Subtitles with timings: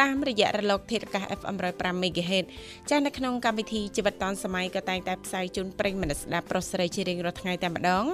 [0.00, 2.46] តាមរយៈរលកធាតុអាកាស FM 105 MHz
[2.90, 8.04] ចាស់នៅក្នុងកម្មវិធីជីវិតឌុនសម័យក៏តែងតែផ្សាយជូនប្រិញ្ញមនស្ដាប់ប្រុសស្រីជារៀងរាល់ថ្ងៃតែម្ដង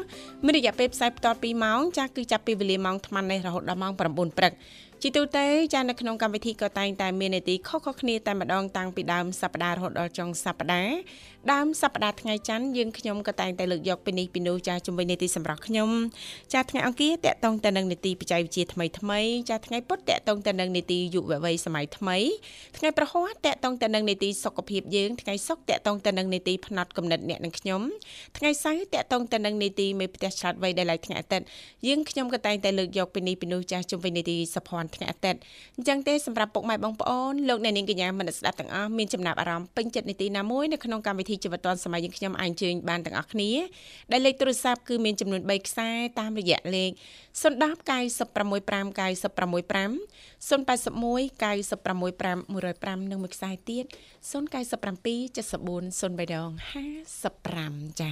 [0.44, 4.52] មានរយៈពេលផ្សាយបន្ត2ម៉ោងចាស់គឺចាប់ពីវេលាម៉ោង8:00នេះរហូតដល់ម៉ោង9:00ព្រឹក
[5.02, 10.96] ជាទូទៅចានៅក្នុងកម្មវិធីក៏តែងតែមាននីតិខុសៗគ្នាតែម្ដងតាំងពីដើមសប្ដាហ៍រហូតដល់ចុងសប្ដាហ៍
[11.52, 15.90] ដើមសប្ដាហ៍ថ្ងៃច័ន្ទយើងខ្ញុំក៏តែងតែលើកយកពីនេះពីនោះចាជំវិញនីតិសម្រាប់ខ្ញុំ
[16.54, 22.16] ចាថ្ងៃអង្គារតកតងទៅនឹងនីតិបច្ចេកវិទ្យាថ្មីថ្មីចាថ្ងៃពុធតកតងទៅនឹងនីតិយុវវ័យសម័យថ្មី
[22.78, 27.80] ថ្ងៃប្រហ័សតកតងទៅនឹងនីតិសុខភាពយើងថ្ងៃសុក្រតកតងទៅនឹងនីតិផ្នែកកំណត់អ្នកនិងខ្ញុំ
[28.38, 31.46] ថ្ងៃសៅរ៍តកតងទៅនឹងនីតិមេផ្ទះឆ្លាតវៃដែលឡៃថ្ងៃអាទិត្យ
[31.86, 35.40] យើងខ្ញុំក៏តែងតែលើកយកពីនេះពីនោះចាជំវិញនីតិសភ័នថ្ងៃអាទិត្យ
[35.76, 43.50] អញ្ចឹងទេសម្រាប់ពុកម៉ែបងប្អូនលោកអ្នកនាងកញ្ញាមនស្ដាប់ទាំងអស់មានចំណាប់អារម្មណ៍ពេញចិត្តនីតិណាមួយនៅក្នុងកម្មវិធីជីវិតឌွန်សម័យយើងខ្ញុំអាចអញ្ជើញបានទាំងអស់គ្នា
[44.12, 45.88] ដែលលេខទូរស័ព្ទគឺមានចំនួន3ខ្សែ
[46.20, 46.90] តាមរយៈលេខ
[47.36, 49.92] 010 965 965
[50.48, 53.84] 081 965 105និងមួយខ្សែទៀត
[54.30, 54.32] 097
[55.36, 58.10] 74 0355ចា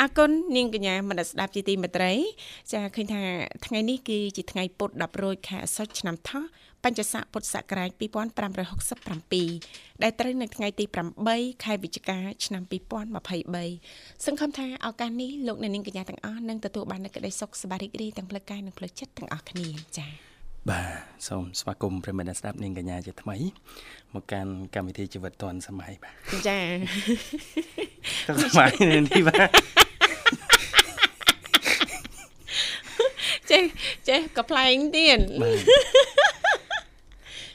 [0.00, 2.12] អរគុណនាងកញ្ញាមនស្ដាប់ជាទីមេត្រី
[2.72, 3.22] ចាឃើញថា
[3.66, 6.44] ថ្ងៃនេះគឺជាថ្ងៃពុធ10រោចខែអស្សុចឆ្នាំថោះ
[6.84, 8.02] បញ្ញស័កពុទ្ធសករាជ2567
[10.02, 10.84] ដែលត្រូវនៅថ្ងៃទី
[11.24, 19.66] 8ខែវិច្ឆិកាឆ្នាំ2023សង្ឃឹមថាឱកាសនេះលោកអ្នកនាងកញ្ញាទាំងអស់នឹងទទួលបាននូវក្តីសុខសប្បាយរីករាយទាំងផ្លូវកាយនិងផ្លូវចិត្តទាំងអស់គ្នា
[19.98, 20.10] ចា៎
[20.70, 20.86] បាទ
[21.28, 23.36] សូមស្វាគមន៍ប្រិមត្តស្ដាប់នាងកញ្ញាជាថ្មី
[24.14, 26.14] មកកាន់កម្មវិធីជីវិតឌွန်សម័យបាទ
[26.48, 26.58] ចា
[28.26, 28.70] ក៏សម័យ
[29.08, 29.48] នេះបាទ
[34.12, 35.18] ចេះចេះកំ pl ែងទៀត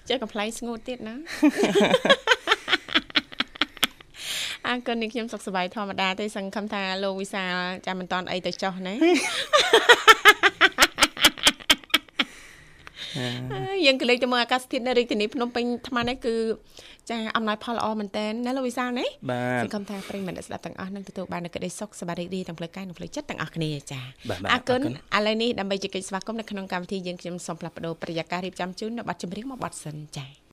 [0.10, 1.16] ចេះកំ pl ែងស្ងួតទៀតណា
[4.68, 7.44] អរគុណនេះខ្ញុំសុខសប្បាយធម្មតាទេសង្ឃឹមថាលោកវិសា
[7.86, 8.96] ចាំមិនតន់អីទៅចោះណា
[13.86, 16.36] យើងក៏លេចទៅមើលអាកាសធាតុនៅរាជធានីភ្នំពេញថ្មនេះគឺ
[17.10, 24.00] ចាអំណោយផលល្អមែនតើណាលោកវិសាលណាបាទសង្ឃឹមថាប្រិយមិត្តស្ដាប់ទាំងអស់នឹងទទួលបាននូវក្តីសុខសប្បាយរីករាយទាំងផ្លូវកាយនិងផ្លូវចិត្តទាំងអស់គ្នាចា
[24.54, 30.47] អរគុណឥឡូវនេះដើម្បីជែកស្វាគមន៍នៅក្នុងកម្មវិធីយើងខ្ញុំសូមផ្លាស់ប្ដូរប្រយាកររៀបចំជូននៅប័ណ្ណចម្រៀងមកប័ណ្ណសិនចា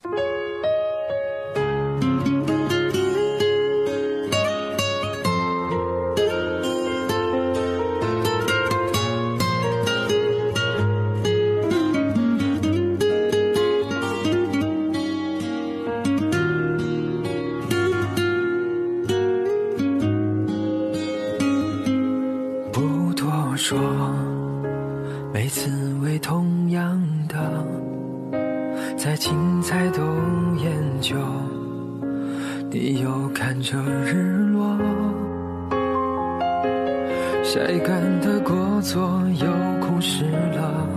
[37.55, 39.47] 谁干的过错又
[39.81, 40.89] 哭湿了？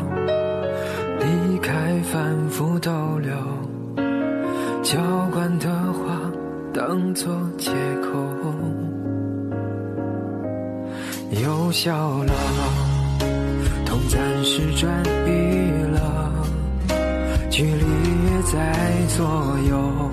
[1.19, 3.31] 离开反复逗留，
[4.81, 4.97] 浇
[5.31, 6.19] 灌的花
[6.73, 7.69] 当作借
[8.01, 8.18] 口，
[11.44, 12.34] 又笑了。
[13.85, 14.91] 痛暂时转
[15.28, 16.31] 移了，
[17.51, 18.74] 距离也在
[19.16, 19.28] 左
[19.69, 20.09] 右，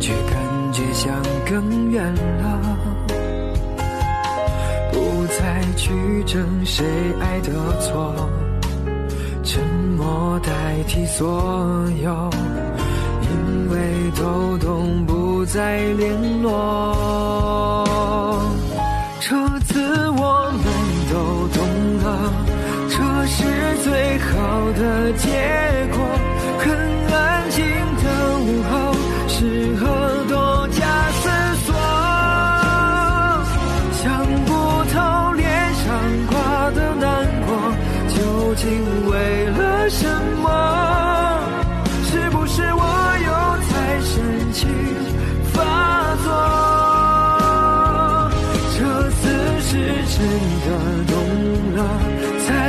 [0.00, 1.14] 却感觉像
[1.48, 2.87] 更远了。
[5.48, 5.88] 再去
[6.26, 6.84] 争谁
[7.18, 7.50] 爱的
[7.80, 8.14] 错，
[9.42, 9.64] 沉
[9.96, 10.52] 默代
[10.86, 12.30] 替所有，
[13.22, 13.78] 因为
[14.14, 17.82] 都懂不再联络。
[19.20, 20.64] 这次我们
[21.10, 21.16] 都
[21.56, 21.64] 懂
[22.04, 22.30] 了，
[22.90, 22.96] 这
[23.26, 23.38] 是
[23.82, 25.30] 最好的结
[25.96, 26.27] 果。
[50.38, 51.16] 变得懂
[51.74, 51.78] 了，
[52.46, 52.67] 才。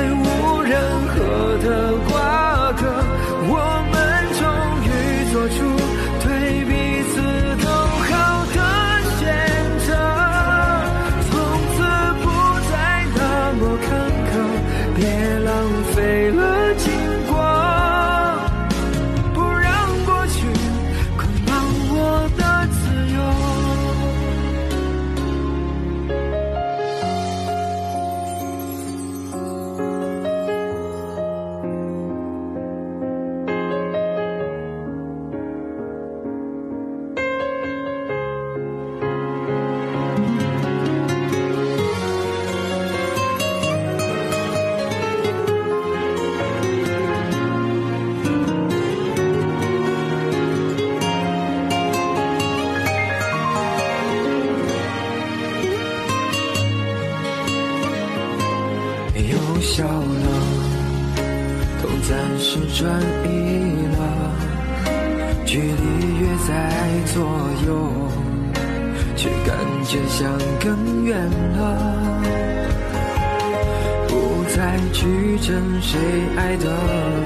[74.91, 75.05] 去
[75.39, 75.97] 争谁
[76.35, 76.65] 爱的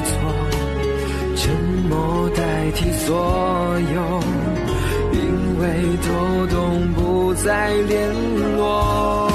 [0.05, 0.11] 错，
[1.35, 1.51] 沉
[1.89, 4.19] 默代替所有，
[5.13, 5.63] 因为
[6.05, 6.07] 都
[6.47, 8.13] 懂不再联
[8.57, 9.32] 络。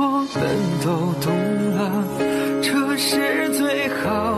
[0.00, 0.28] 我们
[0.84, 1.34] 都懂
[1.74, 2.04] 了
[2.62, 4.37] 这是最好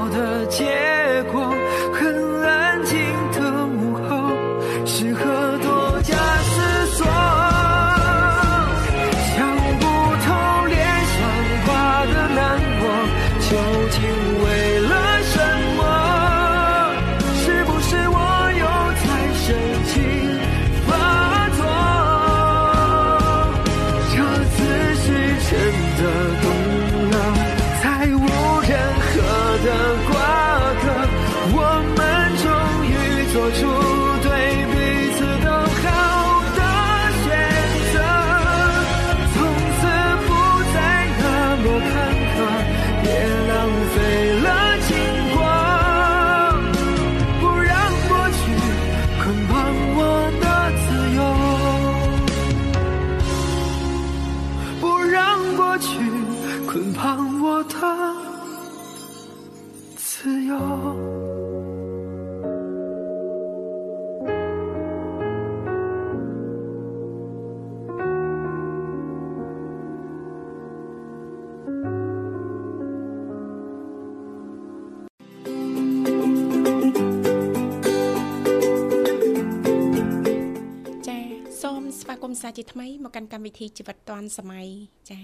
[82.57, 84.67] ជាថ្មីមកកាន់កម្មវិធីជីវិតឌွန်សម័យ
[85.11, 85.21] ចា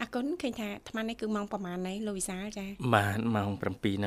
[0.00, 3.50] អរគុណឃើញថាអាត្មានេះគឺម៉ោងប្រហែលណែលោកវិសាលចាបាទម៉ោង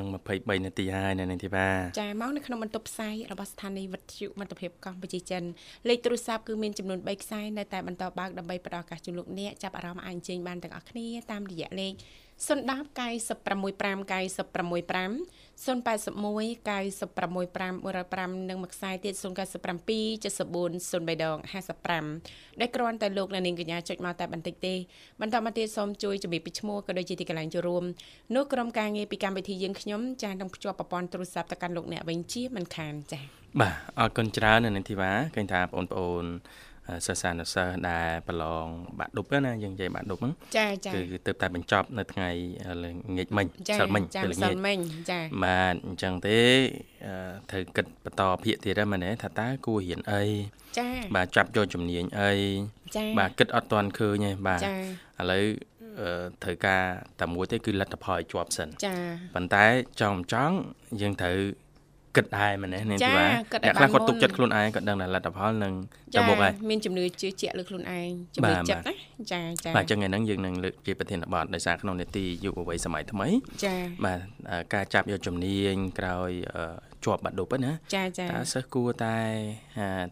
[0.06, 5.44] 7:23នាទីហើយនៅនេះទីបាចាម៉ោងនៅក្នុងបន្ទប់ផ្សាយរបស់ស្ថានីយ៍វិទ្យុមិត្តភាពកម្ពុជាចិន
[5.90, 11.94] លេខទូរស័ព្ទគឺមានចំនួន3ខ្សែនៅតែបន្តបើកដើម្បីផ្ដល់ឱកាសជូនលោកអ្នកចាប់អារម្មណ៍អាចអញ្ជើញបានទាំងអស់គ្នាតាមរយៈលេខ
[12.40, 12.60] 010
[13.00, 19.24] 965 965 081 965 105និងមួយខ្សែទៀត097
[20.24, 21.38] 74 03ដង
[22.00, 24.76] 55ដែលគ្រាន់តែលោកអ្នកនាងកញ្ញាចុចមកតែបន្តិចទេ
[25.22, 27.84] បន្តមកទៀតសូមជួយជំរាបពីឈ្មោះក៏ដូចជាទីកន្លែងចូលរួម
[28.36, 33.26] នោះក្រុមការងារពីកម្មវិធីយើងខ្ញុំចាស់នឹងភ្ជាប់ប្រព័ន្ធទូរស័ព្ទទៅកាន់លោកអ្នកវិញជាមិនខានចា៎
[33.62, 36.26] បាទអរគុណច្រើននៅនាងធីវ៉ាឃើញថាបងប្អូន
[37.06, 38.66] សិស្សានុសិស្សដែលប្រឡង
[39.00, 42.30] បាក់ឌុបណាយើងនិយាយបាក់ឌុបហ្នឹងចាចាគឺទើបតែបញ្ចប់នៅថ្ងៃ
[42.84, 43.46] ល្ងាចមិញ
[43.80, 44.78] សិលមិញពេលល្ងាចមិញ
[45.12, 46.40] ចាបាទអញ្ចឹងទេ
[47.52, 50.24] ត្រូវគិតបន្តភាគទៀតហ្នឹងមែនទេថាតើគួររៀនអី
[50.78, 52.32] ចាបាទចាប់យកជំនាញអី
[52.96, 55.44] ចាបាទគិតអត់ទាន់ឃើញទេបាទឥឡូវ
[56.44, 56.84] ត្រូវការ
[57.20, 58.96] តែមួយទេគឺលទ្ធផលឲ្យជាប់សិនចា
[59.36, 59.66] ប៉ុន្តែ
[60.02, 60.56] ចង់ចង់
[61.02, 61.38] យើងត្រូវ
[62.16, 63.26] គិតដែរមែនទេនាងធីវ៉ា
[63.64, 65.74] អ្នកខ្លះគាត់ទុកចិត្តខ្លួនឯងគាត់ដឹងថាលទ្ធផលនឹង
[66.16, 68.94] ទៅមុខហើយមានជំនឿជឿជាក់លើខ្លួនឯងជំនឿចិត្តណា
[69.32, 73.28] ចាចាបាទចឹងថ្ងៃហ្នឹងយើងនឹងលើកជាប្រធានបទដោយសារក្នុងនេតិយុវវ័យសម័យថ្មី
[73.66, 73.76] ចា
[74.06, 74.20] បាទ
[74.74, 76.32] ការចាប់យកជំនាញក្រោយ
[77.06, 79.16] ជាប់បាត់ដប់ណាចាចាតើសិស្សគួរតែ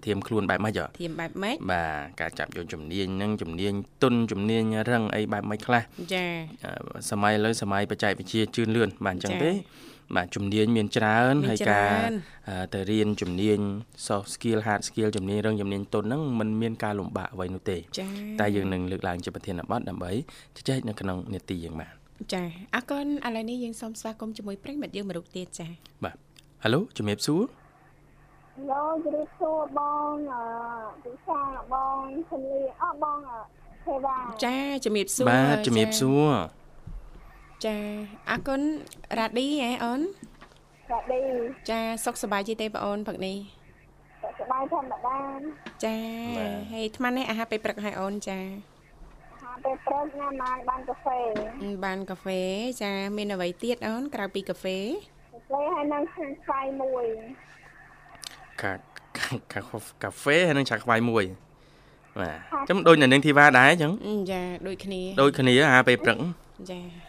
[0.06, 3.74] ធៀមខ្លួនបែបម៉េចធៀមបែបម៉េចបាទការចាប់យកជំនាញហ្នឹងជំនាញ
[4.04, 5.82] ទុនជំនាញរឹងអីបែបម៉េចខ្លះ
[6.14, 6.26] ចា
[7.12, 9.52] សម័យលើសម័យបច្ចេកវិទ្យាជឿនលឿនបាទអញ្ចឹងទេ
[10.16, 12.08] បាទជំនាញមានច្រើនហើយការ
[12.74, 13.60] ទៅរៀនជំនាញ
[14.08, 17.78] soft skill hard skill ជំនាញរឹងជំនាញទន់ហ្នឹងมันមានការលំបាកអ្វីនោះទេ
[18.40, 20.12] តែយើងនឹងលើកឡើងជាប្រធានបទដើម្បី
[20.58, 21.94] ជជែកនៅក្នុងនេតិយើងបាទ
[22.34, 22.44] ចា
[22.76, 25.68] អរគុណឥឡូវនេះយើងសូមស្វាគមន៍ជាមួយប្រិមិត្តយើងមរុកទៀតចា
[26.04, 26.16] បាទ
[26.64, 27.44] Halo ជំរាបសួរ
[28.58, 29.80] Halo ជំរាបសួរប
[30.12, 30.44] ងអឺ
[31.04, 31.42] ពិសា
[31.74, 31.98] បង
[32.30, 33.18] ឈលីអស់បង
[33.86, 36.28] ទេវ៉ាចាជំរាបសួរបាទជំរាបសួរ
[37.66, 37.76] ចា
[38.30, 38.62] អរគុណ
[39.20, 40.02] រ៉ាឌីហ៎អូន
[40.92, 41.22] រ៉ាឌី
[41.70, 43.38] ចាសុខសប្បាយទេទេបងអូនព្រឹកនេះ
[44.24, 45.20] សុខសប្បាយធម្មតា
[45.86, 45.98] ចា
[46.72, 48.40] ហើយអាត្មានេះអាហារពេលព្រឹកឲ្យអូនចា
[49.42, 51.20] ហាពេលព្រឹកញ៉ាំបានបានកាហ្វេ
[51.86, 52.42] បានកាហ្វេ
[52.82, 54.78] ចាមានអ្វីទៀតអូនក្រៅពីកាហ្វេ
[55.34, 57.06] កាហ្វេហើយនឹងឆាខ្វៃមួយ
[58.62, 58.74] កា
[59.18, 61.26] កាកាហ្វេហើយនឹងឆាខ្វៃមួយ
[62.22, 63.92] បាទចឹងដូចនៅនឹងធីវ៉ាដែរចឹង
[64.32, 66.18] ចាដូចគ្នាដូចគ្នាអាហារពេលព្រឹក
[66.72, 67.07] ចាបាទ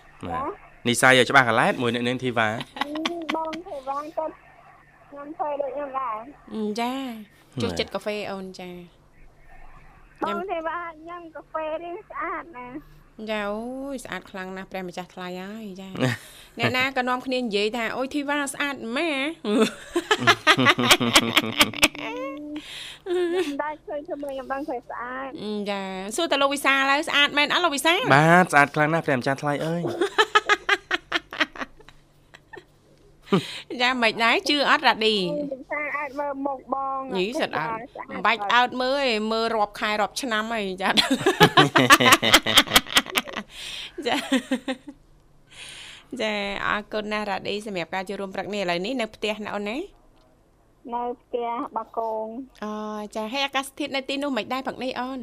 [0.89, 2.49] និស័យឲ្យច្បាស់កន្លែតមួយនៅនឹងធីវ៉ា
[3.37, 4.33] បងទេវ៉ាគាត់
[5.15, 6.17] ញ៉ាំធ្វើដូចខ្ញុំដែរ
[6.81, 6.95] ចា
[7.63, 8.71] ចូលចិត្តកាហ្វេអូនចា
[10.25, 12.67] បងទេវ៉ាញ៉ាំកាហ្វេរៀងស្អាតណា
[13.31, 13.61] ចាអូ
[13.95, 15.89] យស្អាតខ្លាំងណាស់ព្រះម្ចាស់ថ្លៃហើយចា
[16.59, 19.11] អ្នកណាក៏នាំគ្នានិយាយថាអូយធីវ៉ាស្អាតម៉ែ
[19.43, 25.29] ខ្ញុំដែរឃើញធ្វើមើលខ្ញុំដឹងឃើញស្អាត
[25.71, 25.83] ចា
[26.17, 29.83] សួរតើលោកវិសាលហើយស្អាតមែនអត់លោកវិសាលបាទស្អាតខ្លាំងណាស់ព្រះម្ចាស់ថ្លៃអើយ
[33.83, 37.73] ចាមិនដែរជឿអត់រ៉ាឌីខ្ញុំថាអាចមើលមុខបងញីសិតអត់
[38.11, 40.89] មិនបាច់អើតមើលឯងមើលរាប់ខែរាប់ឆ្នាំហើយចា
[44.07, 44.17] ចា
[46.21, 46.33] ចា
[46.67, 49.77] អរគុណណាស់រ៉ាឌីសម្រាប់ការចូលរួមព្រឹកនេះឥឡូវនេះនៅផ្ទះណាអូនណា
[50.95, 52.27] នៅផ្ទះបាកង
[52.65, 52.73] អូ
[53.17, 55.21] ចាហើយអាកាសធាតុនៅទីនោះមិនដែរព្រឹកនេះអូន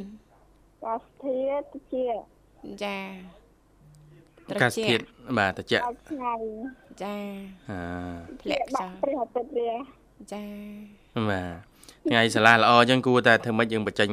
[0.84, 2.06] កាសធាតុជា
[2.84, 2.98] ចា
[4.50, 5.04] ត្រកាសជាធាតុ
[5.38, 6.34] បាទតិចអត់ថ្ងៃ
[7.04, 7.16] ចា
[7.70, 7.80] អា
[8.42, 9.72] ធ្លាក់ខ្យបាល់ក់ព្រះអាទិត្យវា
[10.34, 10.44] ចា
[11.30, 11.76] បាទ
[12.10, 14.10] ថ្ងៃសាលាល្អចឹងគួរតែធ្វើម៉េចយើងបញ្ចេញ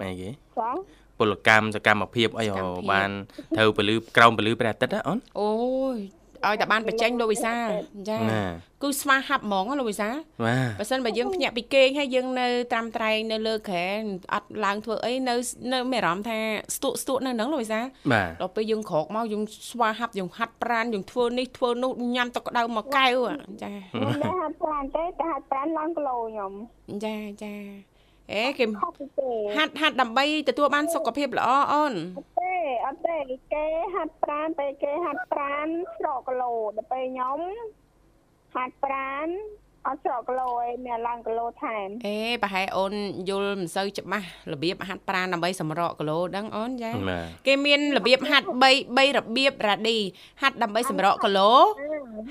[0.00, 0.70] អីគេចា
[1.18, 3.10] ពលកម្មសកម្មភាពអីហ៎បាន
[3.56, 5.52] ត្រូវពលឺក្រោមពលឺព្រះអាទិត្យណាអូនអូ
[5.96, 5.98] យ
[6.46, 7.68] ឲ្យតែបានបញ្ចេញលោកវិសាល
[8.08, 8.42] ចាណា
[8.82, 10.14] គឺស្វាហាប់ហ្មងណាលោកវិសាល
[10.46, 13.86] បាទបើសិនបើយើងភ្ញាក់ពីគេងហើយយើងនៅត្រាំត្រែងនៅលើក្រែ
[14.34, 15.34] អត់ឡើងធ្វើអីនៅ
[15.72, 16.38] នៅមានអារម្មណ៍ថា
[16.76, 26.52] ស្ទក់ស្ទក់នៅហ្នឹងលោកវិសាលបាទដល់ពេលយើងក្រោកមកយើងស្វាហាប់យើងហាត់ប្រានយើងធ្វើនេះធ្វើនោះញ៉ាំទឹកក្តៅមកកែវអាចាខ្ញុំដែរហាត់ប្រានទេតែហាត់ប្រានឡើងគីឡូខ្ញុំ
[27.04, 27.54] ចាចា
[28.32, 32.54] អេគេខុសពីទេហាត់ហាត់ដើម្បីទទួលបានសុខភាពល្អអូនអត់ទេ
[32.86, 33.16] អត់ទេ
[33.52, 33.64] គេ
[33.94, 35.66] ហាត់ប្រានពេលគេហាត់ប្រាន
[35.96, 37.38] ស្រកគីឡូដល់ពេលខ្ញុំ
[38.54, 39.28] ហាត់ប្រាន
[39.88, 42.92] អត់ស្រកគីឡូឯងមានឡើងគីឡូថែមអេប្រហែលអូន
[43.28, 48.56] យល់មិនសូវច្បាស់របៀបហាត់ប្រាណដើម្បីសម្រកគីឡូដឹងអូនចាបាទគេមានរបៀបហាត់3
[48.96, 49.98] 3របៀបរ៉ាឌី
[50.42, 51.50] ហាត់ដើម្បីសម្រកគីឡូ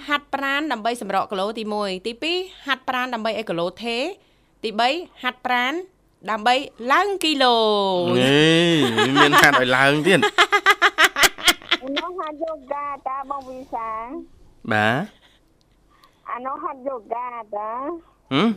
[0.08, 3.98] ហាត់ប្រាណដើម្បីសម្រកគីឡូទី1ទី2ហាត់ប្រាណដើម្បីឲ្យគីឡូថេ
[4.64, 5.74] ទី3ហាត់ប្រាណ
[6.30, 6.56] ដើម្បី
[6.92, 7.58] ឡើងគីឡូ
[8.18, 10.20] នេះមានហាត់ឲ្យឡើងទៀត
[11.84, 13.90] អានោះហាត់យូហ្គាតាបងវិសា
[14.72, 14.96] បាទ
[16.32, 17.70] អានោះហាត់យូហ្គាតា
[18.34, 18.48] ហឹម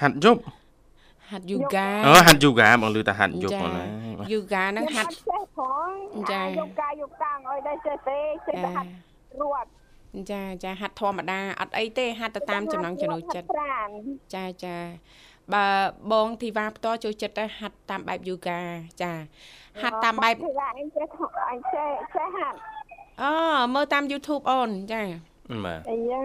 [0.00, 0.40] ហាត់យប់
[1.30, 3.84] ហាត់យូហ្គាអូហាត់យូហ្គាបងលឺថាហាត់យប់ហ្នឹងណា
[4.32, 5.88] យូហ្គាហ្នឹងហាត់ចេះផង
[6.32, 8.88] ចាអាយូហ្គាយូហ្គាអើយដែរចេះទេចេះតែហាត់
[9.40, 9.70] រត់
[10.30, 13.88] ចាចាហាត់ធម្មតាអត់អីទេហាត់ទៅតាមចំណង់ចំណូលចិត្តហាត់ប្រាន
[14.34, 14.76] ចាចា
[15.54, 15.66] បើ
[16.12, 18.60] បងធីវ៉ាផ្ទាល់ចូលចិត្តទៅហាត់តាមបែបយូហ្គា
[19.02, 19.12] ចា
[19.82, 21.08] ហាត់តាមបែបគឺថាអញចេះ
[21.50, 22.58] អញចេះចេះហាត់
[23.22, 23.32] អូ
[23.74, 25.02] មើលតាម YouTube អូនចា
[25.64, 26.22] បាទអាយ៉ា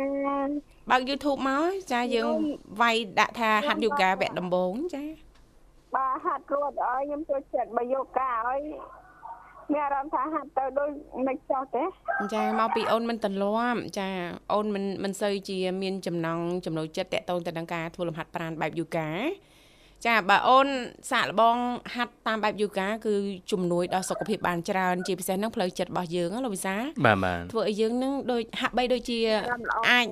[0.89, 2.35] បើក YouTube មកចាយើង
[2.81, 5.03] វាយដាក់ថាហាត់យូហ្គាវគ្គដំបូងចា
[5.95, 8.61] បើហាត់រត់អើយខ្ញុំចូលចិត្តបើយូហ្គាអើយ
[9.73, 10.89] មានអារម្មណ៍ថាហាត់ទៅដូច
[11.27, 11.83] មិនចោះទេ
[12.33, 14.07] ចាមកពីអូនមិនទន្លាប់ចា
[14.53, 19.09] អូនមិនមិនសូវជាមានចំណង់ចំណូលចិត្តតកតងទៅនឹងការធ្វើលំហាត់ប្រាណបែបយូហ្គា
[20.07, 20.67] ចាបើអូន
[21.11, 21.57] សាកល្បង
[21.95, 23.13] ហាត់តាមបែបយូហ្គាគឺ
[23.51, 26.75] ជំនួយដល់សុខភាពបានច្រើនជាពិសេសនឹងផ្លូវចិត្តរបស់យើងណាលោកវិសា
[27.05, 30.07] បាទបាទធ្វើឲ្យយើងនឹងដូចហាក់បីដូចជាអារម្មណ៍ល្អអាច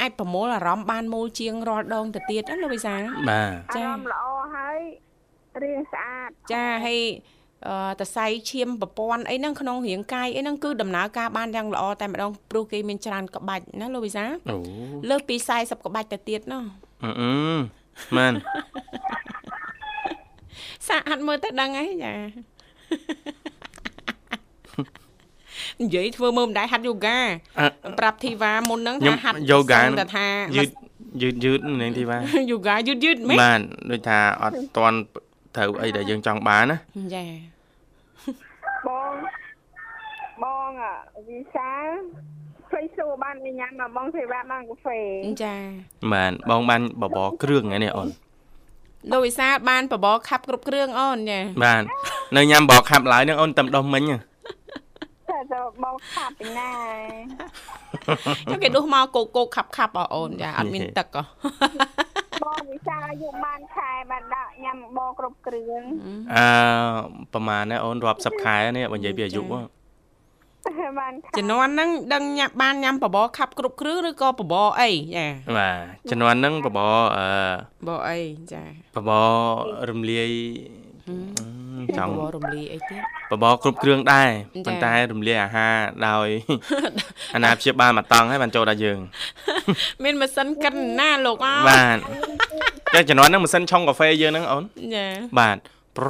[0.00, 2.94] អាចប្រមូលអារម្មណ៍បានមូលជាងរាល់ដងទៅទៀតណាលោកវិសា
[3.30, 4.78] បាទអារម្មណ៍ល្អហើយ
[5.62, 7.31] រៀងស្អាតចាហើយអឺ
[8.00, 14.56] តសៃឈាមប្រព័ន្ធអីហ្នឹងក្នុងរាងកាយអីហ្នឹងគឺដំណើរការបានយ៉ាងល្អតែម្ដងព្រោះគេមានច្រើនក្បាច់ណាលោកវិសាអូ
[15.10, 16.64] លើសពី40ក្បាច់ទៅទៀតណោះ
[17.04, 17.32] អឺអឺ
[18.16, 18.32] មែន
[20.88, 22.14] សាកហាត់មើលទៅដឹងហើយចា
[25.80, 27.18] និយាយធ្វើមើលមិនដែរហាត់យូហ្គា
[27.58, 30.26] អ่ะប្រាប់ធីវ៉ាមុនហ្នឹងខ្ញុំថាហាត់យូហ្គាសឹងតែថា
[30.56, 30.68] យឺត
[31.22, 34.98] យឺតយឺតនឹងទីបាទយូហ្គាយឺតយឺតមែនបាទដូចថាអត់តន់
[35.56, 36.76] ត្រូវអីដែលយើងចង់បានណា
[37.14, 37.24] ចា
[38.88, 39.12] បង
[40.42, 41.70] បងអាវិសា
[42.70, 45.00] ឃើញសួរបានញ៉ាំមកបងទេវ៉ាបានកាហ្វេ
[45.44, 45.54] ចា
[46.12, 48.08] បាទបងបានបបរគ្រឿងហ្នឹងនេះអូន
[49.10, 51.82] លោកវិសាលបានបបរខាប់គ្រប់គ្រឿងអូនចាបាទ
[52.36, 54.18] នៅញ៉ាំបបរខាប់ឡើយហ្នឹងអូនតែម្ដុះមិញហ៎
[55.30, 56.70] តែទៅបងខាប់ពីណា
[58.50, 61.22] ចុះគេដួសមកកោកកោកខាប់ខាប់អអូនចាអត់មានទឹកហ៎
[62.42, 65.82] បងវិសាអាយុបានខែបានដាក់ញ៉ាំបបរគ្រប់គ្រឿង
[66.34, 66.46] អឺ
[67.32, 69.82] ប្រហែលណាអូនរាប់សិបខែនេះបើនិយាយពីអាយុហ៎
[71.00, 77.26] បានខាជំនាន់ហ្នឹងដឹងញ៉ាំបានញ៉ាំបបរខាប់គ្រប់គ្រឿងឬក៏បបរអីចាបាទជំនាន់ហ្នឹងបបរអឺ
[77.86, 78.18] បបរអី
[78.52, 78.62] ចា
[78.96, 79.28] បបរ
[79.90, 80.30] រំលាយ
[81.96, 85.76] ចង់បបររំលាយអីទៀតបបរគ្រប់គ្រឿងដែរចា៎ប៉ុន្តែរំលាយអាហារ
[86.08, 86.28] ដោយ
[87.34, 88.98] អាណាព្យាបាលមកតង់ហើយបានចូលដល់យើង
[90.04, 91.98] មានម៉ាស៊ីនកិនណាលោកអើបាទ
[92.94, 95.06] តែជំនាន់ហ្នឹងម៉ាស៊ីនឆុងកាហ្វេយើងហ្នឹងអូនចា
[95.38, 95.56] បាទ
[95.98, 96.08] ប្រ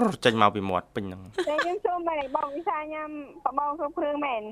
[0.00, 3.08] រចេញមកពីមាត់ពេញហ្នឹងតែខ្ញុំសូមបែរបងវិសាញ៉ាំ
[3.44, 4.42] បបរគ្រប់គ្រឿងមែន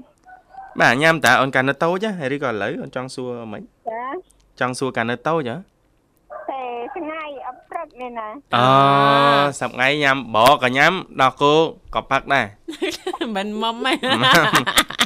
[0.80, 4.02] បាទញ៉ាំតាអូនកាលនៅតូចហ៎ឬក៏ឥឡូវអូនចង់សួរមិនចា
[4.60, 5.56] ចង់សួរកាលនៅតូចហ៎
[6.50, 6.62] តែ
[6.96, 7.22] ថ្ងៃ
[7.90, 8.64] អត់ព្រឹកនេះណាអូ
[9.60, 11.54] សប្ងៃញ៉ាំបកក៏ញ៉ាំដល់គោ
[11.94, 12.46] ក៏ផឹកដែរ
[13.36, 13.92] មិនមុំទេ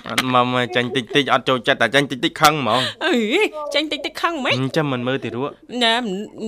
[0.09, 3.15] អត់មកចាញ់តិចតិចអត់ចូលចិត្តតែចាញ់តិចតិចខឹងហ្មងអី
[3.75, 5.95] ចាញ់តិចតិចខឹងហ្មងអញ្ចឹងមិនមើលទីរក់ណែ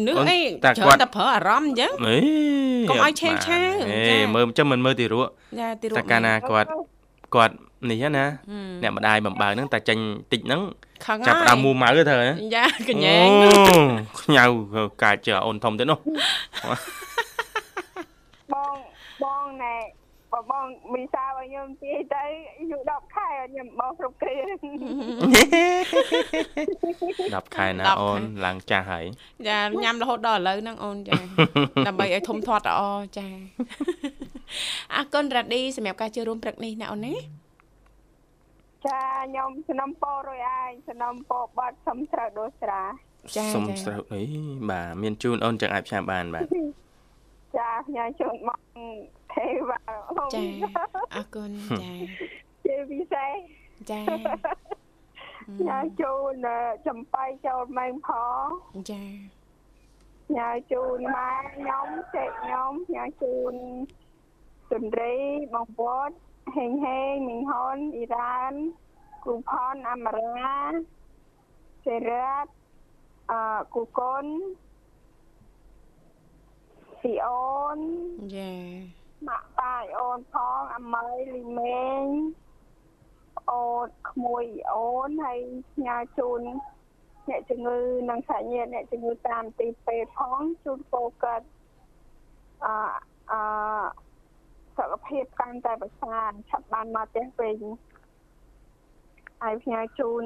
[0.07, 2.19] នឹកអូនអីតែច្រើគាត់នតែប្រើអារម្មណ៍អញ្ចឹងអេ
[2.89, 6.69] កុំឲ្យឆេងឆាវអេចា៎មើលអញ្ចឹងមិនមើលទីរក់ចាទីរូបតែកាលណាគាត់
[7.35, 7.55] គាត់
[7.91, 10.61] នេះណាហឹមអ្នកម្ដាយបំបើហ្នឹងតែចាញ់តិចហ្នឹង
[11.07, 13.51] ខឹងចាប់ផ្ដើមមូម៉ៅទៅត្រូវណាយ៉ាកញ្ញែងអូ
[14.23, 14.45] ខ្ញៅ
[15.03, 15.99] កាចជើអូនធំទៅនោះ
[18.53, 18.75] បង
[19.23, 19.75] បងណែ
[20.33, 22.25] បបងវិសាឲ្យខ្ញុំទីទៅ
[22.71, 24.41] យូរ10ខែឲ្យខ្ញុំបោគ្រប់គ្រឿង
[27.47, 29.05] 10ខែណាអូនឡើងចាស់ហើយ
[29.49, 31.15] ចាញ៉ាំរហូតដល់ឥឡូវហ្នឹងអូនចា
[31.87, 32.83] ដើម្បីឲ្យធំធាត់ល្អ
[33.19, 33.27] ចា
[34.95, 37.15] អរគុណរ៉ាឌីសម្រាប់ការចូលរួមព្រឹកនេះណាអូនណា
[38.89, 42.83] ចាខ្ញុំសំណពររួយហើយសំណពរបាត់សំត្រូវដូស្រា
[43.37, 44.23] ចាសុំចាស្រូវអី
[44.71, 46.45] បាទមានជូនអូនចឹងអាចផ្សាយបានបាទ
[47.59, 48.61] ចាផ្ញើជូនមក
[49.33, 49.81] ទេវ៉ា
[50.35, 50.43] ចា
[51.15, 51.51] អរគុណ
[51.83, 51.93] ចា
[52.65, 53.35] ជាពិសេស
[53.91, 54.01] ចា
[55.59, 56.47] ផ្ញើជូន
[56.87, 58.09] ចំបៃចូលម៉ែងផ
[58.45, 58.47] ង
[58.91, 59.03] ចា
[60.29, 63.55] ផ្ញើជូនម៉ែខ្ញុំចេកខ្ញុំផ្ញើជូន
[64.71, 65.15] ជន្ទ្រី
[65.55, 66.15] បងវត្ត
[66.55, 68.53] ហេងហេងមីងហ៊ុនអ៊ីរ៉ាន
[69.25, 70.55] គ្រូផនអមរា
[71.85, 72.47] សេរ៉ាត
[73.31, 74.25] អឺគូកុន
[77.03, 77.79] ពីអូន
[78.35, 78.53] ចា
[79.29, 82.05] ម៉ាក់ប៉ាយអូនផងអម័យលីមេង
[83.51, 85.41] អូនក្មួយអូនហើយ
[85.73, 86.41] ផ្ញើជូន
[87.29, 87.79] អ្នកជំងឺ
[88.11, 91.47] និងសាច់ញាតិអ្នកជំងឺតាមទីពេទ្យផងជូនពោកាត់
[92.65, 92.75] អឺ
[93.33, 93.41] អឺ
[94.78, 97.58] សុខភាពកាន់តែប្រសើរឆាប់បានមកផ្ទះវិញ
[99.42, 100.24] ហើយផ្ញើជូន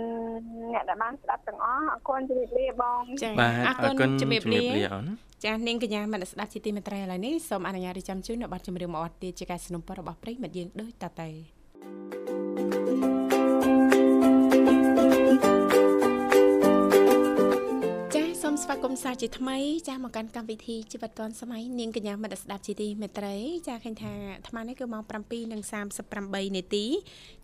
[0.72, 4.60] អ្នកដែលបានស្ដាប់ទាំងអស់អរគុណជម្រាបលាបង ចា បាទ អរគុណជំរាបលា
[4.94, 5.06] អូន
[5.46, 12.19] ចានាងកញ្ញាមនស្ដាប់ជាទីមេត្រីឥឡូវនេះសូមអនុញ្ញាតរៀបចំជូននៅប័ណ្ណចម្រៀងមួយអត់ទៀតជាការสนับสนุนរបស់ប្រិយមិត្តយើងដូចតទៅចា
[18.91, 23.37] មស្វាគមន៍សាជាថ្មីចាមកកាន់កម្មវិធីជីវិតឌွန်សម័យនាងកញ្ញាមនស្ដាប់ជាទីមេត្រី
[23.69, 25.03] ចាឃើញថាអាត្មានេះគឺម៉ោង
[25.59, 26.85] 7:38នាទី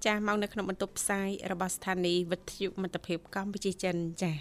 [0.06, 4.32] ចាមកនៅក្នុងបន្ទប់ផ្សាយរបស់ស្ថានីយ៍វិទ្យុមិត្តភាពកម្ពុជាចិនចា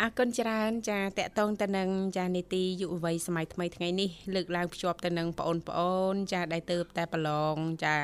[0.00, 7.96] អរគុណច្រើនចាតកតងទៅនឹងចានីតិយុវវ័យសម័យថ្មីថ្ងៃនេះលើកឡើងភ្ជាប់ទៅនឹងបងអូនបងអូន ចាដែលទៅតែប្រឡងចា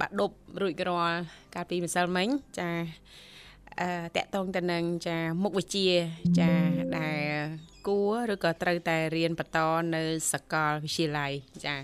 [0.00, 1.18] បាក់ដប់រួចរាល់
[1.54, 3.33] កាលពីម្សិលមិញចាអឺ
[4.16, 5.88] តកតងទៅនឹងចាមុខវិជ្ជា
[6.38, 6.50] ចា
[6.98, 7.24] ដែល
[7.86, 9.58] គួរឬក៏ត្រូវតែរៀនបន្ត
[9.94, 11.32] នៅសាកលវិទ្យាល័យ
[11.66, 11.76] ចា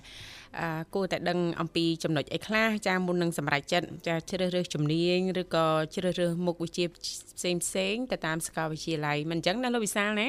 [0.60, 10.28] អឺគួរតែដឹងអំពីចំណុចអីខ្លះចាមុននឹងសម្រេចចិត្តចាជ្រើសរើសជំនាញឬក៏ជ្រើសរើសមុខវិជ្ជាផ្សេងផ្សេងៗទៅតាមសាកលវិទ្យាល័យមិនអញ្ចឹងណាលោកវិសាលណា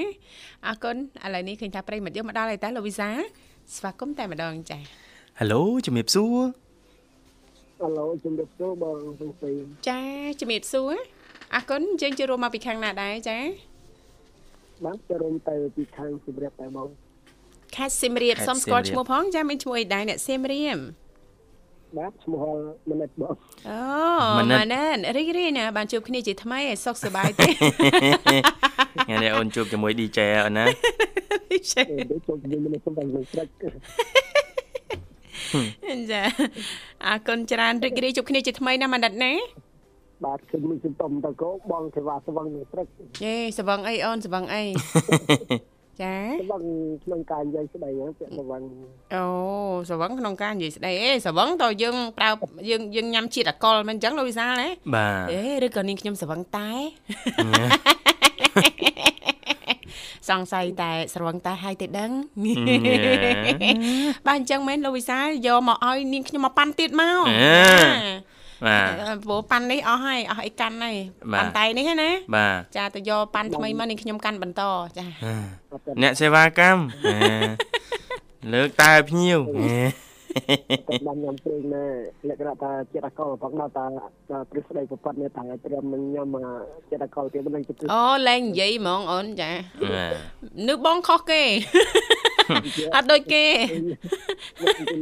[0.67, 0.95] អរគុណ
[1.25, 3.17] ឥឡូវនេះឃើញថាប្រិយមិត្តយើងមកដល់ហើយតើលោកវិសាល
[3.75, 4.79] ស្វាគមន៍តែម្ដងចា
[5.39, 6.37] ហេឡូជំរាបសួរ
[7.79, 10.01] ហៅឡូជំរាបសួរបងទាំងពីរចា
[10.39, 10.93] ជំរាបសួរ
[11.55, 13.37] អរគុណយើងចូលរួមមកពីខាងណាដែរចា
[14.85, 16.89] បាទចូលរួមទៅពីខាងជំរាបតែបង
[17.75, 20.77] ខេត្តសៀមរាបសូមស្គាល់ឈ្មោះផងចាមានឈ្មោះអីដែរអ្នកសៀមរាប
[21.97, 22.43] បាទឈ្មោះ
[22.89, 23.35] មនិតបង
[23.69, 23.79] អូ
[24.37, 27.47] ម៉ាណែនរីករាយណាស់បានជួបគ្នាជាថ្មីឲ្យសុខសប្បាយទេ
[29.05, 33.47] ថ្ងៃនេះអូនជួបជាមួយ DJ អូនណាអឺដូចចូលជាមួយមនិតខ្ញុំតែនឹងស្រេច
[36.11, 36.23] ចា
[37.07, 39.33] អរគុណច្រើនរីករាយជួបគ្នាជាថ្មីណាស់ម៉ាណែតណា
[40.25, 42.87] បាទគឺមានជំតុំតកោបងទេវ៉ាស្វឹងនឹងស្រេច
[43.23, 44.63] យេសវឹងអីអូនសវឹងអី
[46.01, 46.63] ចាស្វឹង
[47.05, 48.61] ក្នុងការនិយាយស្ដីហ្នឹងពាក់ស្វឹង
[49.15, 49.25] អូ
[49.91, 52.29] សវឹងក្នុងការនិយាយស្ដីអេសវឹងតើយើងប្រើ
[52.69, 56.69] យើងយើងញ៉ាំជាតិអកុលមិនអញ្ចឹងលោកវិសាលណាបាទអេឬក៏នាងខ្ញុំសវឹងតែ
[60.29, 62.11] សង្ស័យតែស្រវឹងតែឲ្យតែដឹង
[64.25, 67.21] បាទអញ្ចឹងមែនលោកវិសាលយកមកឲ្យនាងខ្ញុំមកប៉ាន់ទៀតមក
[68.65, 68.89] បាទ
[69.25, 70.95] ព្រោះប៉ាន់នេះអស់ហើយអស់អីកាន់ហើយ
[71.33, 74.63] បាទប៉ាន់តែនេះណាបាទចាទៅយកប៉ាន់ថ្មីមកនាងខ្ញុំកាន់បន្ត
[74.97, 75.05] ចា
[75.71, 77.17] អត់ទេអ្នកសេវាកម្មហេ
[78.53, 79.79] លើកតើភ្ញៀវហេ
[80.89, 81.85] តែបានញ៉ាំព្រេងណែ
[82.29, 83.85] លក្ខណៈថាចិត្តអកលផងដល់តា
[84.49, 86.27] ទ្រឹស្ដីប្រពន្ធនេះតែត្រឹមនឹងញ៉ាំ
[86.91, 89.51] ចិត្តអកលទៀតមិនចិត្តអូលែងនិយាយហ្មងអូនចា
[90.67, 91.43] នឹកបងខុសគេ
[92.95, 93.45] អត់ដូចគេ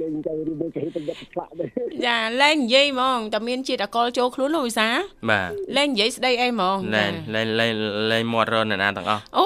[0.02, 1.70] លេងទៅឬដូចគេទៅដឹកផ្លាក់ដែរ
[2.06, 4.88] ចាលែងនិយាយហ្មងតែមានជាតិអកលចូលខ្លួនលោកវិសា
[5.30, 7.74] បាទលែងនិយាយស្ដីអីហ្មងលែងលែងលែង
[8.12, 9.46] លែងមាត់រនណាទាំងអស់អូ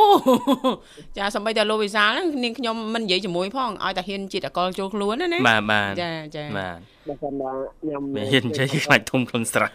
[1.18, 7.52] ចាសម្បីតែលោកវិសាហ្នឹងនាងខ្ញុំមិននិយាយជាមួយផងឲ្យតែហ៊ានជាតិអកលចូលខ្លួនណាណាបាទបាទចាចាបាទបើសិនណា
[7.90, 9.70] ញ៉ាំមានហ៊ាននិយាយខ្លាចធំខ្លួនស្រះ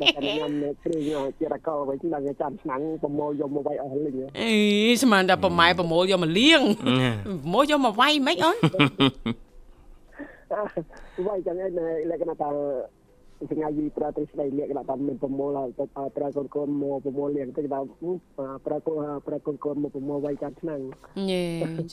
[0.00, 0.06] តែ
[0.38, 0.52] ញ៉ាំ
[0.84, 1.00] គ្រឿង
[1.38, 4.52] ជាតិកលវិញដល់ចាំឆ្នាំងប្រមូលយកមកវាយអស់លីងអី
[5.02, 6.62] ស្មានតែប្រម៉ែប្រមូលយកមកលៀង
[7.42, 8.56] ប្រមូលយកមកវាយមិនអូន
[11.26, 11.70] វាយចឹងឯង
[12.10, 12.50] លក្ខណៈថា
[13.50, 15.84] សញ្ញាយីប្រើទ្រឹស្ដីលក្ខណៈថាមានប្រមូលទៅ
[16.16, 17.86] ប្រើកូនកូនមកប្រមូលលៀងទៅដល់
[18.66, 20.80] ប្រើកូនប្រើកូនកូនមកប្រមូលវាយចាំឆ្នាំង
[21.30, 21.44] យេ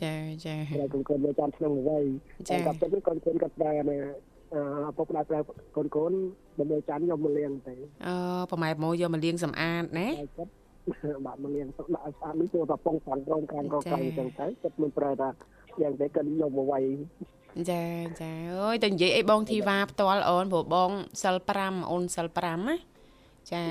[0.04, 0.14] ចា
[0.46, 2.04] ចាប្រើកូនកូនមកចាំឆ្នាំងវាយ
[2.50, 3.72] តែដល់ពេលកូនកូនគាត់ប្រើ
[4.56, 4.58] អ
[4.98, 5.40] ពុកដាក់ប្រើ
[5.76, 6.12] កូនកូន
[6.58, 7.74] បើមើលចាំយកមកលាងទៅ
[8.06, 8.16] អឺ
[8.50, 10.08] ប្រម៉ែម៉ូយកមកលាងសម្អាតណា
[11.26, 15.30] បាក់មកលាងទឹកដាក់ឲ្យស្អាតនេះចូលតែប៉ុងខាងក្រោមខាងកកអញ្ចឹងទៅគាត់មិនប្រើថា
[15.82, 16.84] យ៉ាងតែគាត់យកមកវាយ
[17.72, 17.84] ចា
[18.22, 18.32] ចា
[18.62, 20.92] អើយតែនិយាយអីបងធីវ៉ាផ្ទាល់អូនព្រោះបង
[21.24, 22.76] សិល5អូនសិល5ណា
[23.52, 23.64] ចា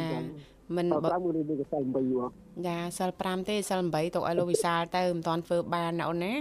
[0.76, 2.28] មិនបើ5មួយនេះសិល8ហ៎
[2.66, 6.34] ចាសិល5ទេសិល8ទុកឲ្យលោកវិសាលទៅមិនតាន់ធ្វើបានណាអូនណា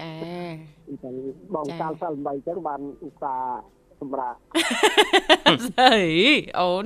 [0.00, 0.10] ចា
[0.88, 1.14] អញ្ចឹង
[1.54, 3.60] បងសាលសាល8ចឹងបានឧស្សាហ៍
[4.00, 4.38] សម្រាប់
[5.68, 5.96] ស្អី
[6.58, 6.84] អូន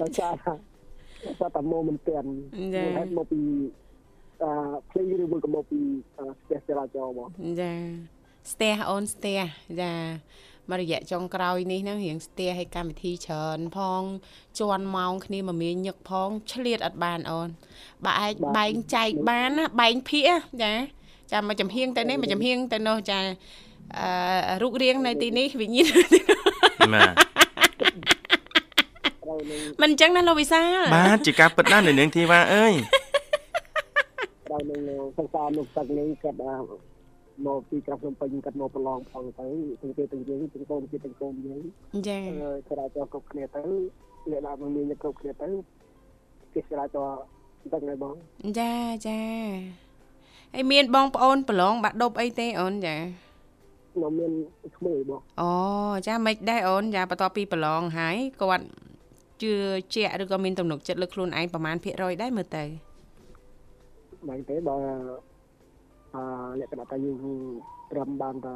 [0.00, 0.52] ដល់ចាគា
[1.48, 2.28] ត់តែមកមិនទាន់
[2.96, 3.40] ហេតុមកពី
[4.42, 4.50] អឺ
[4.90, 5.80] ភ្លេងឬមួយក៏មកពី
[6.42, 7.28] ស្ទះចរាចរណ៍មក
[7.60, 7.72] ចា
[8.52, 9.40] ស្ទះអូនស្ទះ
[9.80, 9.92] ចា
[10.70, 14.02] មករយៈចុងក្រោយនេះហ្នឹងរៀងស្ទះឲ្យកម្មវិធីច្រើនផង
[14.58, 17.48] ជន់ម៉ោងគ្នាមមាញឹកផងឆ្លៀតអត់បានអូន
[18.04, 20.28] បើឯងបែងចែកបានណាបែងភាក
[20.62, 20.72] ចា
[21.32, 23.18] ចាមកចំហៀងទៅនេះមកចំហៀងទៅនោះចា
[23.98, 26.06] អឺរូបរាងនៅទីនេះវិញ្ញាណ
[26.94, 27.14] បាទ
[29.80, 32.72] មិនអញ្ចឹងណាលោកវិសាលបាទជាការពិតណាស់នៅនាងធីវ៉ាអើយ
[34.50, 34.80] ដល់នឹង
[35.18, 36.38] សង្សារនោះទឹកនេះគាត់
[37.46, 39.46] មកពីក្រៅភ្នំពេញគាត់មកប្រឡងផងទៅ
[39.80, 41.62] ទាំងគេទាំងយើងទាំងកូនគេទាំងកូនយើង
[42.08, 42.18] ចា
[42.68, 43.62] ចរាចរគ្រប់គ្នាទៅ
[44.30, 45.48] អ្នកណាមិនមានគ្រប់គ្នាទៅ
[46.54, 47.08] គេចរាចរ
[47.72, 48.14] ទឹកហើយបង
[48.58, 48.72] ចា
[49.06, 49.20] ចា
[50.54, 52.96] ហើយមានបងប្អូនប្រឡងបាក់ដប់អីទេអូនចា
[53.94, 54.32] ខ្ញុំមាន
[54.76, 55.50] ក្មេងបងអូ
[56.06, 58.66] ចាមិនដែរអូនចាបន្ទាប់ពីប្រឡងហើយគាត់
[59.42, 59.52] ជឿ
[59.94, 62.64] ជាក់ឬក៏មានទំនុកចិត្តលើខ្លួនឯងប្រហែលភាគរយដែរមើលទៅ
[64.28, 64.76] មិនទេបើ
[66.14, 66.22] អឺ
[66.60, 67.16] លក្ខណៈថាយើង
[67.92, 68.54] ត្រឹមបានតែ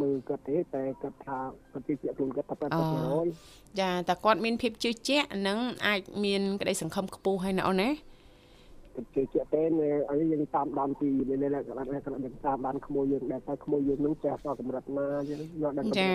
[0.00, 1.38] មើលគាត់ទេតែគាត់ថា
[1.72, 7.88] គាត់ជឿជាក់ខ្លួនគាត់ថា80%ចាតែគាត់មានភាពជឿជាក់និងអាចមានក្តីសង្ឃឹមខ្ពស់ហើយណាអូនណា
[8.96, 9.62] ជឿជាក់ទេ
[10.08, 16.12] អានេះយើងតាមដានពីនៅលក្ខណៈលក្ខណៈយើងតាមដានក្មួយយើងដែរតែក្មួយយើងនឹងចេះដល់កម្រិតណាយើងយកដល់ចា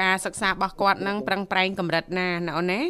[0.00, 2.80] ការសិក្សារបស់គាត់នឹងប្រឹងប្រែងកម្រិតណាណាអូនណា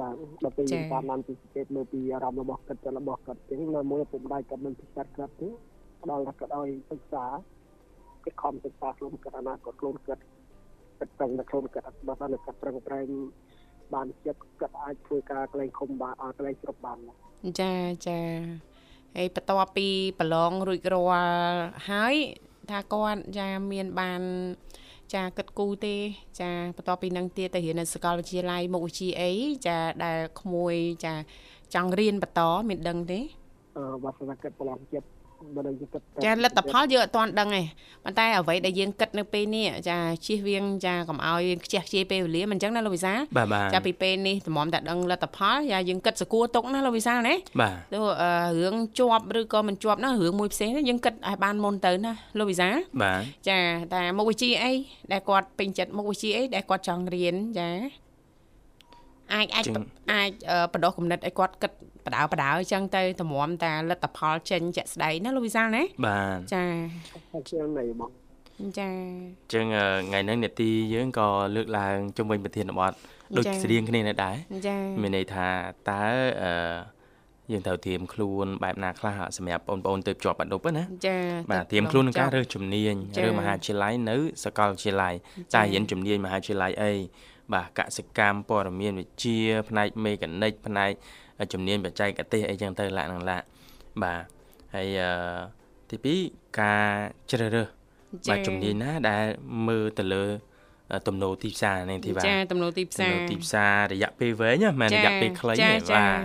[0.00, 5.48] បាទដល់ពេលយើងតាមដានពីសេចក្ដីមើលពីអារម្មណ៍របស់គាត់ចិត្តរបស់គាត់ចឹងនៅមួយពុកម្ដាយគាត់មិនពិចារណាគាត់ទេ
[6.02, 7.24] ផ្ដល់គាត់ឲ្យសិក្សា
[8.24, 10.22] គាត់ខំសិក្សាខ្លួនគាត់អនាគតខ្លួនគាត់
[10.98, 13.06] គាត់ប្រឹងតែខ្លួនគាត់អត់បើថាគាត់ប្រឹងប្រែង
[13.94, 16.98] បានចិត្តគាត់អាចធ្វើការកលែងឃុំបានអត់កលែងគ្រប់បាន
[17.60, 17.72] ចា
[18.06, 18.18] ចា
[19.16, 19.88] ហើយបន្ទាប់ពី
[20.20, 21.02] ប្រឡងរួចរា
[21.50, 22.14] ល់ហើយ
[22.70, 24.22] ថាគាត់ចាមានបាន
[25.14, 25.96] ចាគិតគូទេ
[26.40, 29.32] ចាបន្ទាប់ពីនឹងទៀតទៅរៀននៅសាកលវិទ្យាល័យមុខវិជ្ជាអី
[29.66, 31.14] ចាដែលក្មួយចា
[31.74, 33.20] ចង់រៀនបន្តមានដឹងទេ
[33.76, 35.06] អឺបើសិនគិតប្រឡងចិត្ត
[35.56, 37.62] បើដឹងគិតចាលទ្ធផលយើងអត់ទាន់ដឹងទេ
[38.04, 39.96] ប៉ុន្តែអ្វីដែលយើងគិតនៅពេលនេះចា
[40.26, 43.14] ជៀសវាងចាកុំឲ្យខ្ជះខ្ជាយពេលវេលាមិនអញ្ចឹងណាលោកវិសា
[43.74, 47.34] ចាពីពេលនេះតម្រាំតែដឹងលទ្ធផលយ៉ាយើងគិតសគួរទុកណាលោកវិសាណា
[47.92, 47.98] ទៅ
[48.60, 52.68] រឿងជាប់ឬក៏មិនជាប់ណារឿងមួយផ្សេងយើងគិតឲ្យបានមុនទៅណាលោកវិសា
[53.02, 53.58] បាទចា
[53.94, 54.72] តែមុខវិជ្ជាអី
[55.12, 57.70] ដែលគាត់ពេញចិត្តមុខវិជ្ជាអីដែលគាត់ចង់រៀនចា
[59.34, 59.64] អាចអាច
[60.12, 60.30] អាច
[60.72, 61.72] បដោះគំនិតឲ្យគាត់គិត
[62.06, 66.64] បដៅបដៅអញ្ចឹងទៅតម្រាំតាលទ្ធផលចេញជាក់ស្ដែងណាលោកវិសាលណាបាទចា
[67.50, 68.10] ជាងណៃបង
[68.78, 68.90] ចា
[69.46, 69.66] អញ្ចឹង
[70.08, 72.92] ថ្ងៃនេះនេតិយើងក៏លើកឡើងជុំវិញប្រធានបទ
[73.36, 74.36] ដូចស្រៀងគ្នានេះដែរ
[74.68, 75.46] ចាមានន័យថា
[75.90, 76.02] តើ
[76.42, 76.52] អឺ
[77.52, 81.16] យើងត្រូវត្រៀមខ្លួនបែបណាខ្លះសម្រាប់បងប្អូនទៅជាប់បាត់ដប់ណាចា
[81.50, 82.94] បាទត្រៀមខ្លួនក្នុងការរើសជំនាញ
[83.26, 85.14] ឬមហាវិទ្យាល័យនៅសាកលវិទ្យាល័យ
[85.54, 86.92] តើរៀនជំនាញមហាវិទ្យាល័យអី
[87.54, 90.90] បាទកសិកម្មព័ត៌មានវិទ្យាផ្នែកមេកានិកផ្នែក
[91.52, 93.46] ជំនាញបច្ចេកទេសអីចឹងទៅឡាក់នឹងឡាក់
[94.02, 94.22] បាទ
[94.74, 94.88] ហើយ
[95.90, 96.88] អឺទី2ការ
[97.30, 97.68] ជ្រើសរើស
[98.28, 99.24] បាទជំនាញណាដែល
[99.68, 100.24] មើលទៅលើ
[101.08, 106.20] ទំនោរទីផ្សារនេះទីបាទចាទំនោរទីផ្សារទំនោរទីផ្សាររយៈពេលវែងមិនរយៈពេលខ្លីទេបាទ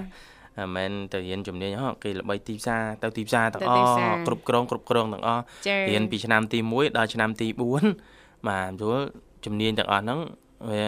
[0.57, 5.43] មិនមែនទៅរៀនជំនាញហ៎គេល្បីទីផ្សារទៅទីផ្សារទាំងអស់គ្រប់គ្រងគ្រប់គ្រងទាំងអស់
[5.89, 7.47] រៀនពីឆ្នាំទី1ដល់ឆ្នាំទី
[7.97, 8.99] 4បាទព្រោះ
[9.45, 10.19] ជំនាញទាំងអស់ហ្នឹង
[10.69, 10.83] វា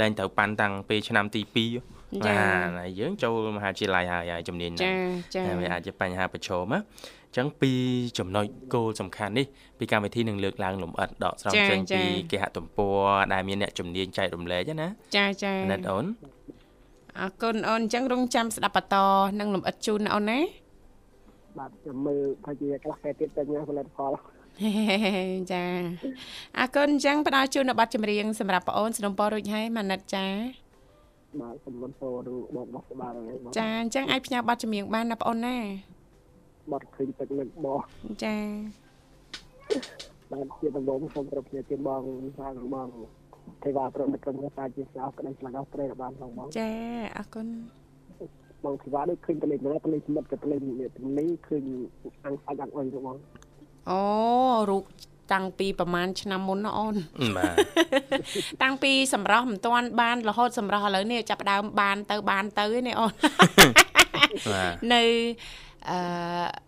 [0.00, 1.54] លែងត្រូវប៉ាន់តាំងពីឆ្នាំទី2
[2.24, 4.94] បាទហើយយើងចូលមហាវិទ្យាល័យហើយជំនាញហ្នឹង
[5.34, 6.80] ចាចាវាអាចជាបញ្ហាប្រឈមណា
[7.30, 7.72] អញ្ចឹងពី
[8.18, 9.46] ចំណុចគោលសំខាន់នេះ
[9.78, 12.98] ពីកម្មវិធីនឹងលើកឡើងលម្អិតដកស្រង់ចេញពីគេហទំព័រ
[13.32, 16.04] ដែលមានអ្នកជំនាញចែករំលែកណាចាចាណិតអូន
[17.20, 18.96] អរគុណអូនអញ្ចឹងរងចាំស្ដាប់បន្ត
[19.40, 20.38] នឹងលំអិតជូនអូនណា
[21.58, 24.12] បាទចាំមើលថាជាខ្លះគេទៀតទៅញ៉ាំផលិតផល
[25.52, 25.64] ចា
[26.58, 30.26] អរគុណអញ្ចឹងផ្ដល់ជូននៅប័ណ្ណចម្រៀងសម្រាប់បងអូនสนុំពររួចហើយម៉ាណិតចា
[31.40, 35.56] បាទសំណពរបងបោះក្បាលហើយចាអញ្ចឹងអាចផ្ញើប័ណ្ណចម្រៀងបានណាបងអូនណា
[36.70, 37.80] ប័ណ្ណឃើញទឹកនឹងបោះ
[38.24, 38.36] ចា
[40.32, 42.02] បាទជាដំបូងសូមគ្រប់គ្នាជូនបង
[42.38, 42.88] សាងបង
[43.62, 46.70] ទេវតាប្រមិត្តក្រុមគ្រួសារជាស្អប់ក្តីឆ្លាញ់អស់ព្រៃរបស់ផងបងចា
[47.16, 47.46] អរគុណ
[48.64, 50.74] បងធីវ៉ាដូចឃើញតលេងណាតលេងស្មិតក៏តលេងនេះ
[51.18, 51.64] នេះឃើញ
[52.24, 53.16] អាំងសាច់អាំងអុយទៅបង
[53.88, 54.00] អូ
[54.70, 54.84] រូប
[55.32, 56.96] តាំងពីប្រហែលឆ្នាំមុនណាអូន
[57.36, 57.56] បាទ
[58.62, 63.12] តាំងពីសម្រស់មិនទាន់បានរហូតសម្រស់ឥឡូវនេះចាប់ដើមបានទៅបានទៅនេះអូន
[64.94, 65.02] នៅ
[65.90, 65.98] អឺ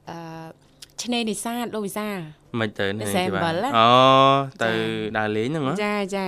[0.09, 0.16] អឺ
[1.05, 2.09] ឆ្នេរនេសាទលោកវិសា
[2.61, 3.88] មិនទៅនេះច្បាស់អូ
[4.65, 4.73] ទៅ
[5.19, 6.27] ដើរលេងហ្នឹងចាចា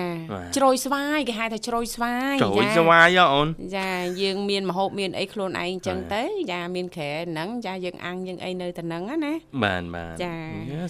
[0.57, 3.89] ជ្រោយស្វាយគេហៅថាជ្រោយស្វាយជ្រោយស្វាយអូនចា
[4.23, 9.33] យើងមានមហូបមានអីខ្លួនឯងអញ្ចឹងទៅចាមានក្រែហ្នឹងចាយើងអាំងយើងអីនៅទៅហ្នឹងណា
[9.65, 10.35] បានបានចា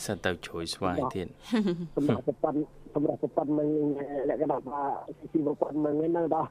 [0.07, 1.27] សិតទៅជ្រោយស្វាយទៀត
[1.97, 2.55] សម្រាប់ប៉ុន
[2.95, 3.69] សម្រាប់ប៉ុននឹង
[4.29, 4.81] លក្ខណៈថា
[5.33, 6.49] ជីវប៉ុននឹងនៅដល់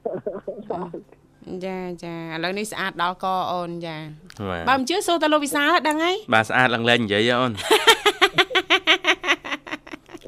[1.64, 3.96] ចាចាឥឡូវនេះស្អាតដល់កអូនចា
[4.68, 7.52] បើមិនជឿសូទៅលោកវិសាលដឹងហើយបាទស្អាតឡើងលែងនិយាយអូន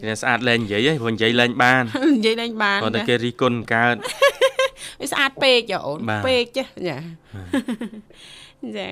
[0.02, 1.83] គេស្អាតលែងនិយាយហ៎ព្រោះនិយាយលែងបាន
[2.16, 3.96] និយាយលែងបានគាត់តែគេរីគុណកើត
[5.00, 6.64] វាស្អាតពេកអូនពេកចា
[8.64, 8.90] ចាចា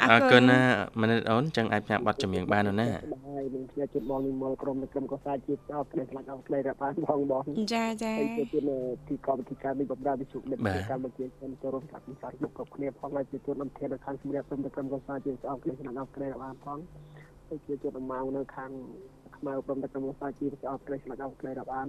[0.00, 0.60] អរគុណណា
[1.00, 2.88] មនិតអូនចឹងអាចផ្ញើប័ណ្ណចម្រៀងបានអូនណា
[3.26, 8.60] ហើយនឹងផ្ញើជូនបងនិមលក្រុមក្រុមកសាជាតិអត់ក្តីខ្លាចអត់ក្តីរាប់បានបងបងចាចាហើយជាទី
[9.08, 16.78] ទីកម្មវិធីការនេះបំរើវិសុខមិត្តកម្មវិធីជនចូលរួមកម្មវិធីសារគ្រប់គ្រប់គ្នាផងហើយជាជួនអមធាននៅខាងសម្រាប់ក្រុមក្រុមកសាជាតិអត់ក្តីខ្លាចអត់ក្តីរាប់បានផង
[17.48, 18.70] ហើយជាជួនអមៅនៅខាង
[19.36, 21.88] ខ្មៅក្រុមក្រុមកសាជាតិអត់ក្តីខ្លាចអត់ក្តីរាប់បាន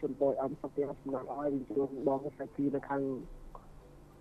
[0.00, 3.02] ជូនបយអំសុខទីសំណាក់ឲ្យវិជួនបងសាជីនៅខាង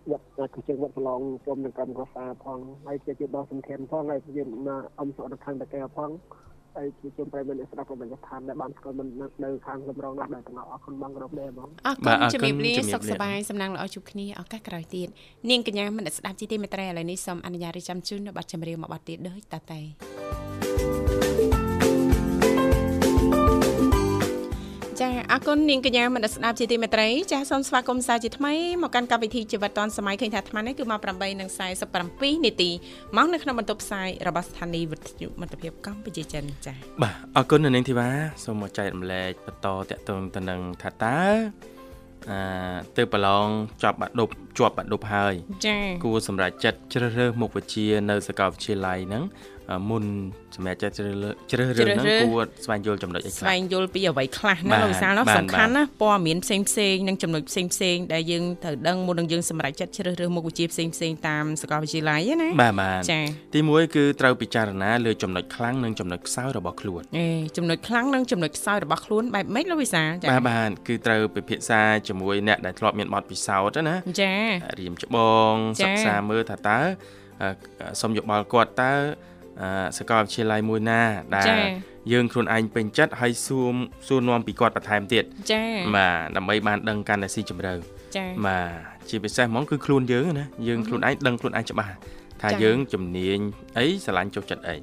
[0.09, 4.41] វត្តគឺជា វត្តប្រឡងជុំនឹងកម្មកសាផងហើយជាជាដ៏សំខាន់ផងហើយជា
[4.99, 6.11] អំសុខនៅខាងតកែផង
[6.77, 9.07] ហើយជាជុំប្រិមត្តស្ដាប់របស់ស្ថានដែលបានស្គាល់មិន
[9.43, 15.07] នៅខាងសម្រងនោះដែរទាំងអស់គុណបងគ្រប់ដែរបងអរគុណជំរាបលាសុខសប្បាយសំណាងល្អជួបគ្នាឱកាសក្រោយទៀត
[15.49, 21.20] នាងកញ្ញាមិនស្ដាប់ជីទីមេត្រីឥឡូវនេះសូមអនុញ្ញាតរៀបចំជូននៅប័ណ្ណចម្រៀងមួយប័ណ្ណទៀតដូចតទៅ
[25.01, 30.99] ចាអរគុណនាងកញ្ញាមនស្ដាប់ជាទីមេត្រីចាសូមស្វាគមន៍សាជាថ្មីមកកាន់កម្មវិធីជីវិតឌွန်សម័យឃើញថាអាត្មានេះគឺមក
[31.67, 32.69] 8:47នាទី
[33.17, 38.09] មកនៅក្នុងបន្ទប់ផ្សាយរបស់ស្ថានីយ៍វិទ្យុមិត្តភាពកម្ពុជាចិនចាបាទអរគុណនាងធីវ៉ា
[38.43, 41.19] សូមមកចែករំលែកបន្តតកតងទៅនឹងថាតើ
[42.29, 42.39] អឺ
[42.97, 43.47] ទៅប្រឡង
[43.81, 45.33] ជាប់បាក់ដប់ជាប់បាក់ដប់ហើយ
[45.67, 49.23] ចាគួរសម្រាប់ចិត្តជ្រើសរើសមុខវិជ្ជានៅសាកលវិទ្យាល័យហ្នឹង
[49.89, 50.03] មុន
[50.55, 74.43] សម្រាប់ចិត្តជ្រើសជ្រើសរើសហ្នឹងគួរស្វែងយល់ចំណុចអីខ្លះស្វែងយល់ពីអ្វីខ្លះណាលោកវិសាលនោះសំខាន់ណាព័ត៌មានផ្សេងផ្សេងនិងចំណុចផ្សេងផ្សេងដែលយើងត្រូវដឹងមុននឹងយើងសម្រេចចិត្តជ្រើសរើសមុខវិជ្ជាផ្សេងផ្សេងតាមសាកលវិទ្យាល័យណាបាទបាទចា៎ទី1គឺត្រូវពិចារណាលើចំណុចខ្លាំងនិងចំណុចខ្សោយរបស់ខ្លួនអេចំណុចខ្លាំងនិងចំណុចខ្សោយរបស់ខ្លួនបែបម៉េចលោកវិសាលចា៎បាទបាទគឺត្រូវពិភាក្សាជាមួយអ្នកដែលធ្លាប់មានបទពិសោធន៍ណាចា៎
[74.79, 75.17] រៀមច្ប
[75.51, 76.79] ងសិក្សាមើលថាតើ
[78.01, 78.93] សុំយោបល់គាត់តើ
[79.97, 81.01] សាកលវិទ្យាល័យមួយណា
[81.35, 81.55] ដែល
[82.11, 83.75] យើងខ្លួនឯងពេញចិត្តហើយសួរ
[84.07, 87.73] សួរនាំពីគាត់បន្ថែមទៀតចា៎បាទដើម្បីបានដឹងកាន់តែស៊ីជម្រៅ
[88.15, 88.69] ចា៎បាទ
[89.09, 91.93] ជាពិសេសហ្មងគឺខ្លួនយើងណាយើងខ្លួនឯងដឹងខ្លួនឯងច្បាស់
[92.41, 93.39] ថាយើងជំនាញ
[93.77, 94.75] អីស្រឡាញ់ចូលចិត្តអី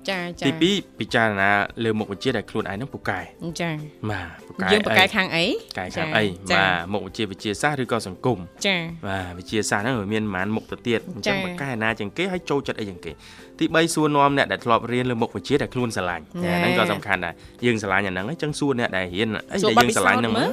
[0.47, 1.51] ទី2ពិចារណា
[1.85, 3.21] លើមុខវិជ្ជាដែលខ្លួនឯងនឹងពូកែ
[3.61, 3.71] ចា
[4.11, 5.45] បាទពូកែយើងពូកែខាងអី
[5.79, 13.13] កែខាងអីបាទមុខវិជ្ជាវិទ្យាសាស្ត្រឬក៏សង្គមចាបាទវិទ្យាសាស្ត្រហ្នឹងមានប្រហែលមុខទៅទៀតអញ្ចឹងពូកែណាជាងគេហើយចូលចិត្តអីជាងគេ
[13.59, 17.35] ទី3សួរនាំអ្នកដែលធ្លាប់រៀនលើមុខវិជ្ជាដែលខ្លួនស្រឡាញ់ហ្នឹងក៏សំខាន់ដែរ
[17.67, 20.49] យើងស្រឡាញ់អាហ្នឹងអញ្ចឹងសួរអ្នកដែលរៀនអីដែលយើងស្រឡាញ់ហ្នឹងមិន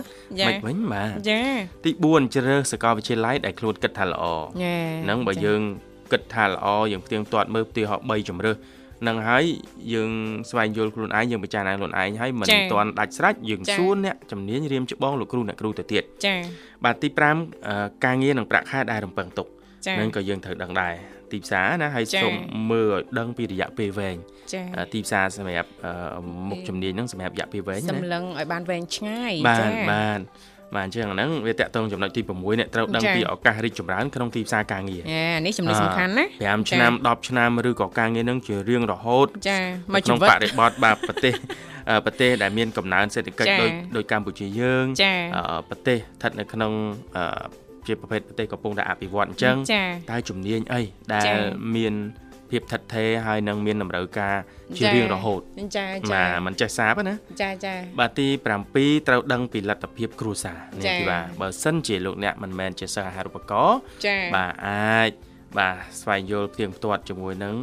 [0.66, 1.42] វិញបាទចា
[1.86, 4.24] ទី4ជ្រើសសាកលវិទ្យាល័យដែលខ្លួនគិតថាល្អ
[5.04, 5.62] ហ្នឹងបើយើង
[6.12, 8.58] គិតថាល្អយើងផ្ទៀងផ្ទាត់មើលផ្ទៃហោ3ជំរើស
[9.08, 9.44] នឹងហើយ
[9.94, 10.12] យើង
[10.50, 16.40] ស្វែងយល់ខ្លួនឯងយើងពិចារណាខ្លួនឯងហើយមិនទាន់ដាច់ស្រេចយើងសួរអ្នកជំនាញរៀមច្បងលោកគ្រូអ្នកគ្រូទៅទៀតចា៎
[16.86, 17.08] បាទទី
[17.58, 19.48] 5ការងារនិងប្រាក់ខែដែលរំពឹងទុក
[20.00, 20.94] នឹងក៏យើងត្រូវដឹងដែរ
[21.32, 22.34] ទីផ្សារណាហើយសូម
[22.72, 24.18] មើលឲ្យដឹងពីរយៈពេលវែង
[24.94, 25.70] ទីផ្សារសម្រាប់
[26.50, 30.20] មុខជំនាញហ្នឹងសម្រាប់រយៈពេលវែងណាសម្លឹងឲ្យបានវែងឆ្ងាយចា៎បាទបាទ
[30.76, 39.60] បាទអញ្ចឹងហ្នឹងវាតកតងចំណុចទី6អ្នកត្រូវដឹងពីឱកាសរីកចម្រើនក្នុងទីផ្សារការងារអានេះចំណុចសំខាន់ណា5ឆ្នាំ10ឆ្នាំឬក៏ការងារហ្នឹងជារៀងរហូតចា
[39.94, 41.34] មកជីវិតក្នុងបរិបទបាទប្រទេស
[42.06, 44.86] ប្រទេសដែលមានកំណើនសេដ្ឋកិច្ចដូចដូចកម្ពុជាយើង
[45.70, 46.72] ប្រទេសស្ថិតនៅក្នុង
[47.88, 49.56] ជាប្រភេទប្រទេសកំពុងតែអភិវឌ្ឍអញ្ចឹង
[50.12, 50.82] តើជំនាញអី
[51.14, 51.36] ដែល
[51.76, 51.94] មាន
[52.56, 54.36] ភាពថិតថេរហើយនឹងមានតម្រូវការ
[54.78, 55.42] ជារៀងរហូត
[55.78, 58.28] ចាចាបាទមិនចេះសាបណាចាចាបាទទី
[58.68, 63.78] 7ត្រូវដឹងពីលទ្ធភាពគ្រួសារនេះទីបាទបើសិនជាលោកអ្នកមិនមែនជាសិស្សអាហារូបករណ៍
[64.36, 65.10] បាទអាច
[65.60, 67.56] បាទស្វែងយល់ផ្ទៀងផ្ទាត់ជាមួយនឹង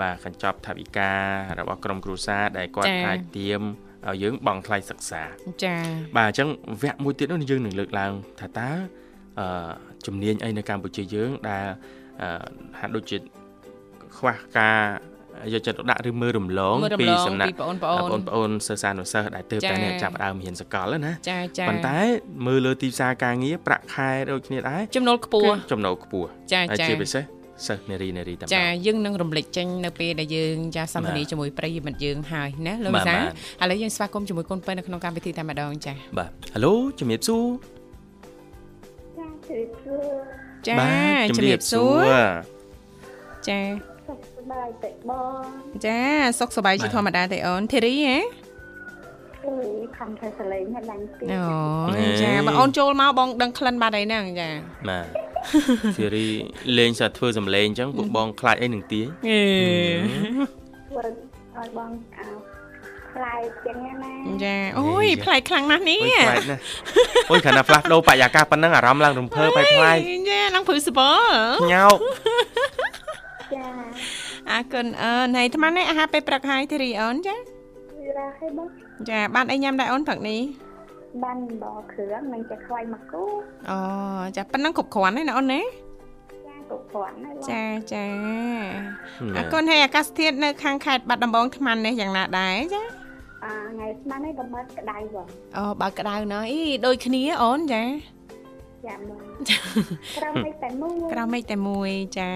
[0.00, 1.12] បាទកញ្ចប់ថវិកា
[1.58, 3.62] របស់ក្រុមគ្រួសារដែលគាត់អាចទៀម
[4.06, 5.22] ឲ្យយើងបង់ថ្លៃសិក្សា
[5.64, 5.80] ចា៎
[6.16, 6.48] បាទអញ្ចឹង
[6.82, 8.70] វគ្គមួយទៀតនោះយើងនឹងលើកឡើងថាតើ
[9.40, 9.70] អឺ
[10.06, 11.66] ជំនាញអីនៅកម្ពុជាយើងដែល
[12.80, 13.16] ហាក់ដូចជា
[14.18, 14.80] ខ្វះការ
[15.52, 21.98] យកចិត្តទុកដាក់ឬមើលរំលងពីសំណាក់បងប្អូនបងប្អូនសិស្សានុសិស្សដែលទើបតែនេះចាប់ដើមរៀនសកលណាចាចាប៉ុន្តែ
[22.46, 27.24] មើលលើទីផ្សារការងារប្រាក់ខែដូចគ្នាដែរចំណូលខ្ពស់ចំណូលខ្ពស់ចាចាជាពិសេស
[27.66, 33.20] សិស្សនារីនារីតែចាយើងនឹងរំលេចចេញនៅពេលដែលយើងចាសន្ទនាជាមួយប្រិយមិត្តយើងហើយណាលោកវិសាឥ
[33.70, 37.44] ឡូវយើងស្វាគមន៍ជាមួយកូនប៉ែនៅក្នុងកម្មវិធីតែម្ដងចាបាទហៅឡូជំរាបសួរ
[40.66, 40.74] ចា
[41.28, 42.06] ជំរាបសួរ
[43.48, 45.42] ចាសុខសប្បាយទេបង
[45.86, 46.00] ចា
[46.38, 48.18] សុខសប្បាយជាធម្មតាទេអូនធីរីហ៎
[49.44, 49.54] អឺ
[49.98, 54.48] ខំធ្វើសលេងឲ្យឡើងទីអូចាបងអូនចូលមកបងដឹងក្លិនបាត់អីហ្នឹងចា
[54.88, 55.06] បាទ
[55.96, 56.26] ធីរី
[56.78, 59.40] លេងសាធ្វើសំឡេងអញ្ចឹងពួកបងខ្លាចអីនឹងទាអេ
[60.88, 61.04] ធ្វើ
[61.56, 62.26] ឲ្យបងអោ
[63.14, 64.12] ប្លែកចឹងណា
[64.44, 66.60] ចាអូយប្លែកខ្លាំងណាស់នេះប្លែកណាស់
[67.30, 71.00] អូយខណៈផ្លាស់ដូរបរិយាកាសប៉ុណ្ណឹងអារម្មណ៍ឡើងរំភើបប្លែកចាឡើងព្រឺសប
[71.72, 71.96] ញោក
[73.54, 73.64] ចា
[74.50, 78.68] អរគុណអូនហើយអាត្មានេះអាហារពេលព្រឹកហើយធីរីអូនចាវារ៉ាហើយបង
[79.10, 80.40] ចាបានអីញ៉ាំដែរអូនព្រឹកនេះ
[81.24, 83.22] បានបបគ្រឿងនិងចាខ្វៃមកគូ
[83.70, 83.78] អូ
[84.36, 88.04] ចាប៉ុណ្ណឹងគ្រប់គ្រាន់ហើយណាអូនណាចាគ្រប់គ្រាន់ហើយចាចា
[89.36, 92.82] អរគុណហើយអាកាសធាតុនៅខាងខេត្តបាត់ដំបងថ្មនេះយ៉ាងណាដែរចា
[93.44, 97.82] អថ្ងៃស្មាននេះបើបើក្តៅបងអូបើក្តៅណោះអីដូចគ្នាអូនចា
[98.88, 99.20] ចាំបង
[100.18, 102.32] ក្រៅមេឃតែមួយក្រៅមេឃតែមួយចា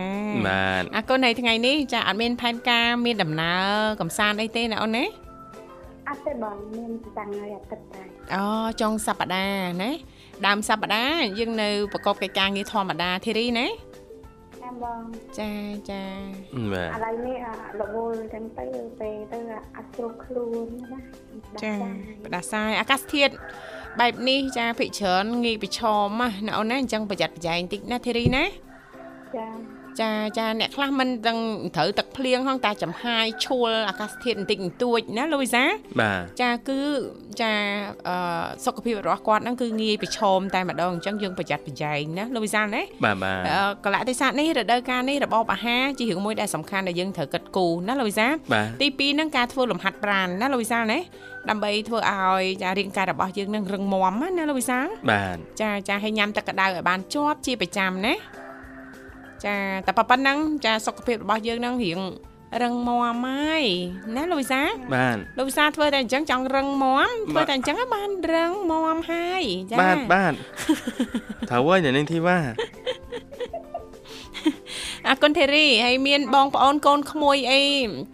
[0.48, 3.66] បាទអរគុណនៅថ្ងៃនេះចាអត់មានផែនការមានដំណើរ
[4.00, 5.04] កំសាន្តអីទេណាអូនណា
[6.08, 8.02] អត់ទេបងមានតាំងឲ្យអាទិត្យតែ
[8.34, 8.44] អូ
[8.80, 9.90] ចុងសប្តាហ៍ណា
[10.46, 13.66] ដើមសប្តាហ៍យើងនៅប្រកបកិច្ចការងារធម្មតាធីរីណា
[14.62, 15.02] ចាំបង
[15.38, 15.52] ចា
[15.90, 16.02] ចា
[16.72, 17.38] បាទឥឡូវនេះ
[17.80, 18.64] រវល់ចឹងទៅ
[19.00, 19.38] ពេលទៅ
[19.76, 20.98] អត់ចូលខ្លួនណា
[21.64, 21.74] ចា
[22.24, 23.32] បដាសាយអាកាសធាតុ
[23.98, 26.08] បែបនេះចាភិកច្រើនងាយប្រឈម
[26.46, 28.44] ណាអូនណាអញ្ចឹងប្រយ័ត្នប្រយែងតិចណាធីរីណា
[29.36, 29.46] ចា
[30.02, 31.38] ចាចាអ្នកខ្លះមិនដឹង
[31.76, 35.64] ត្រូវទឹកភ្លៀងហងតែចំហាយឈួលអាកាសធាតុបន្តិចបន្តួចណាលូវីសា
[36.00, 36.80] បាទចាគឺ
[37.40, 37.52] ចា
[38.08, 43.38] អឺសុខភាពរបស់គាត់ហ្នឹងគឺងាយប្រឈមតែម្ដងអញ្ចឹងយើងប្រយ័ត្នប្រយែងណាលូវីសាណាបាទបាទ
[43.84, 48.26] កលៈទេសៈនេះរដូវកាលនេះរបបអាហារជារឿងមួយដែលសំខាន់ដែលយើងត្រូវគិតគូរណាលូវីសា
[48.80, 50.98] ទី2ហ្នឹងការធ្វើលំហាត់ប្រាណណាលូវីសាណា
[51.50, 58.14] ដើម្បីធ្វើឲ្យចារាងកាយរបស់យើងនឹងរឹងមាំណាលោកវិសាលបាទចាចាឲ្យញ៉ាំទឹកក្តៅឲ្យបានជាប់ជាប្រចាំណា
[59.46, 62.00] ចាតែប៉ុណ្ណឹងចាសុខភាពរបស់យើងនឹងរៀង
[62.62, 63.64] រឹងមាំហើយ
[64.16, 64.60] ណាលោកវិសា
[64.94, 70.32] បាទលោកវិសាធ្វើតែអញ្ចឹងចង់រឹងមាំធ្វើតែអញ្ចឹងបានរឹងមាំហើយចាបាទបាទ
[71.50, 72.38] ត្រូវហើយនៅនឹងធីវ៉ា
[75.08, 77.62] អរគុណធីរីហើយមានបងប្អូនកូនក្មួយអី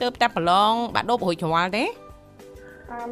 [0.03, 1.85] ទៅតែប្រឡងបាក់ដូបរួចរាល់ទេ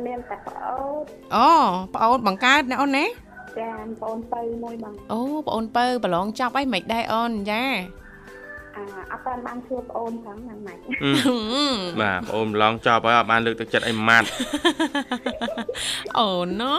[0.07, 1.05] មានតែប្អូន
[1.37, 1.49] អូ
[1.95, 3.07] ប្អូនបង្កើតណាអូនណា
[3.59, 7.63] ចាប្អូនពៅមួយបងអូប្អូនពៅប្រឡងចប់អីមិនដែរអូនចា
[8.77, 8.79] អ
[9.13, 10.79] អត់បានបានសួរប្អូនផងហ្នឹងម៉េច
[12.01, 14.29] បាទប្អូនឡងចប់ហើយអត់បានលើកទឹកចិត្តអីម៉ាត់
[16.19, 16.77] អូណូ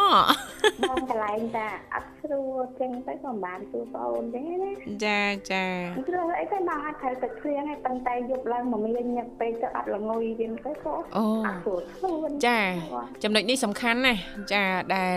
[0.90, 4.72] បងកន្លែងតាអត់ស្រួលចឹងទៅក៏មិនបានសួរប្អូនទេណា
[5.06, 5.22] ចា
[5.52, 5.66] ចា
[6.08, 12.60] ស្រួលអីទៅបងអត់ត្រូវទឹកភ្លៀងហើយប៉ុន្តែយប់ឡើងមកមានញឹកពេកទៅអត់ល្ងុយវិញទៅក៏អូអត់ស្រួលខ្លួនចា
[13.24, 14.20] ចំណុចនេះសំខាន់ណាស់
[14.54, 14.64] ចា
[14.96, 15.16] ដែល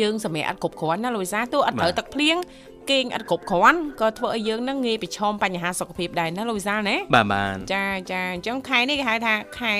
[0.00, 2.36] យើងសម្រាប់អត់គ្រប់គ្រាន់ណាលូវីសាទោះអត់ត្រូវទឹកភ្លៀង
[2.90, 9.72] គេងអត់គ្រប់គ្រាន់ក៏ធ្វើឲ្យយើងនឹងងាយប្រឈមបញ្ហាសុខភាពដែរណាលោកវិសាលណាបាទបាទចាចាអញ្ចឹងខែនេះគេហៅថាខែ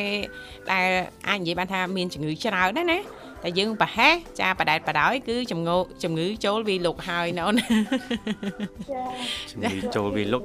[0.70, 0.88] ដែល
[1.28, 2.98] អាចនិយាយបានថាមានជំងឺច្រើនណាណា
[3.42, 7.56] តែយើងប្រហែសចាបដែតបដោយគឺជំងឺជំងឺចូលវាលុកហើយណាអូន
[9.50, 10.42] ជំងឺចូលវាលុក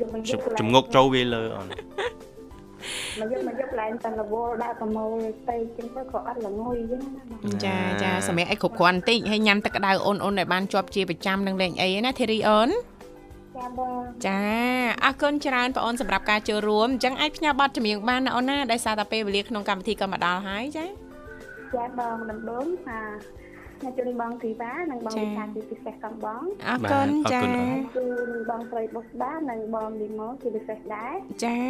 [0.60, 1.68] ជំងុកចូលវាលើអូន
[3.20, 5.16] មកយកមកយកឡើងតែរវល់ដាក់ប្រមូល
[5.50, 12.70] ទៅចឹងទៅក៏អត់ល្ងុយចឹងណាចាចាសម្រាប់អីគ្រប់គ្រាន់បន្តិចហើយញ៉ាំទឹកក្តៅអូនអូនដែលបានជាប់ជាប្រចាំនឹងលេងអីណាធីរីអូន
[13.58, 14.40] ចាបងចា
[15.06, 20.86] អរគុណច្រើនបងអូនសម្រាប់ការចូលរួមអញ្ចឹងអាចផ្ញើប័ណ្ណចម្រៀងបានណាអូនណាដោយសារតែពេលវេលាក្នុងកម្មវិធីក៏មកដល់ហើយចា
[21.76, 23.00] ចាបងដំបូងថា
[23.84, 27.42] អ្នកជួយបងធីវ៉ានិងបងវិសាជាពិសេសកំបងអរគុណចា
[27.96, 28.06] គឺ
[28.50, 31.16] បងស្រីបុស្បានិងបងលីម៉ូជាពិសេសដែរ
[31.46, 31.62] ចា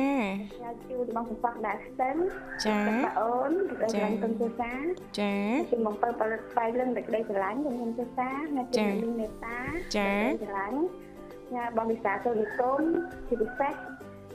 [0.53, 2.16] ខ្ញុំជួយបងសំសក់ដែរស្ទឹង
[2.66, 4.74] ចាបងអូនគឺស្រឡាញ់គុំជាសា
[5.20, 5.34] ចា
[5.72, 9.59] គឺបងបើផលិតស្បៃលឹងតែក្តីស្រឡាញ់គុំជាសាអ្នកជួយមានមេត្តា
[10.43, 10.80] ស្រឡាញ់
[11.55, 12.82] ញ៉ាបងវិសាសូនិគម
[13.28, 13.74] ជាពិសេស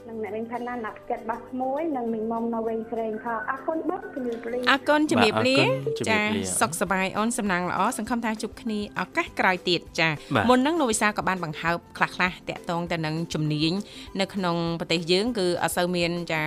[0.07, 13.71] និងអ្នកវិញផាណាណាត់កាត់បាសមួយនិងមីមុំនៅវិញស្រេងខោអរគុណបងជំរាបលាអរគុណជំរាបលាបាទអរគុណជំរាចាបលាសុខសប្បាយអូនសំណាងល្អសង្ឃឹមថាជួបគ្នាឱកាសក្រោយទៀតចាបាទមុនហ្នឹងលោកវិសាក៏បានបង្ហើបខ្លះខ្លះៗតាក់ទងទៅនឹងជំនាញ
[14.19, 16.41] នៅក្នុងប្រទេសយើងគឺអត់សូវមានចា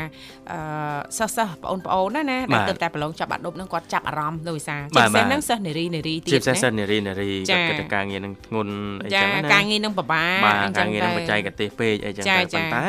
[0.52, 0.58] អឺ
[1.18, 8.72] សិស្សសិស្សបងប្អូនណាណាបាដែលទទៅតែប្រឡងចាប់បាក់ឌុបហ្នឹងគាត់ចាប់អារម្មណ៍លោកវិសាបាជាទពិសេសបាទហ្នឹងសិស្សនារីនារីទៀជាតពិសេសណាសិស្សនារីនារីចាគាត់គិតថាការងារនឹងធ្ងន់
[9.04, 12.84] អីចឹចាងណាការងារនឹងពិបាកបាទអញ្ចឹការងារនឹងបច្ចេកទេសពេកអីចឹងចាតែចាប៉ុន្តែ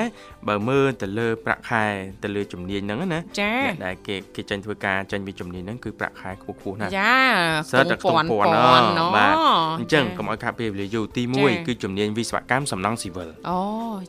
[0.50, 1.86] បើមើលទៅលើប្រាក់ខែ
[2.24, 7.16] ទៅលើជំនាញហ្នឹងណាចាអ្នកដែលគេគេចេញធ្វើការចេញពីជំនាញហ្នឹងគឺប្រាក់ខែខ្ពស់ខ្ពស់ណាស់ចា
[7.72, 9.36] សិតតែខ្ទង់ពាន់ពាន់ណណបាទ
[9.80, 13.60] អញ្ចឹងកុំឲ្យខាត់ពេលវេលាយូរទីចា1គឺជំនាញវិស្វកម្មសំណង់ស៊ីវិលអូ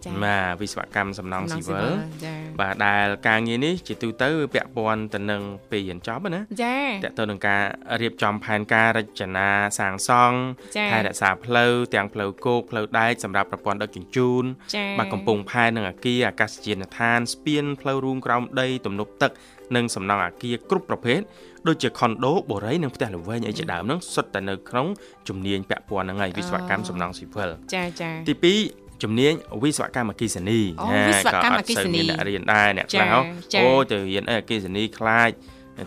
[0.05, 1.87] ចាបាទវិស្វកម្មសំណង់ស៊ីវិល
[2.25, 7.63] ចាបាទដែលការងារនេះជាទូទៅវាពាក់ព័ន្ធទៅនឹងពេលរៀនចប់ណាចាតើទៅនឹងការ
[8.01, 10.39] រៀបចំផែនការរចនាសាងសង់
[10.77, 19.31] ចាថែរក្សាផ្លូវទាំងផ្លូវគោកផ្លូវដែកសម្រាប់ប្រព័ន្ធដឹកជញ្ជូនចាបាទកំពង់ផែនិងអាគារអាកាសយានដ្ឋានស្ពានផ្លូវរួមក្រោមដីទំនប់ទឹក
[19.77, 21.21] និងសំណង់អាគារគ្រប់ប្រភេទ
[21.69, 24.87] ដូចជាខុនដូបូរីនិងផ្ទះល្វែងអីជាដើមហ្នឹងសុទ្ធតែនៅក្នុង
[25.29, 33.21] ជំនាញពាក់ព័ន្ធហ្នឹងហើយវិស្វកម្មសំណង់ស៊ីវិលចាចាទី2ជំនាញវិស្វកម្មអគ្គិសនីអូណាវិស្វកម្មអគ្គិសនីក៏អត់សូវមានអ្នករៀនដែរអ្នកចាខ្លះហ៎
[33.55, 35.31] ចាអូទៅរៀនអីអគ្គិសនីខ្លាច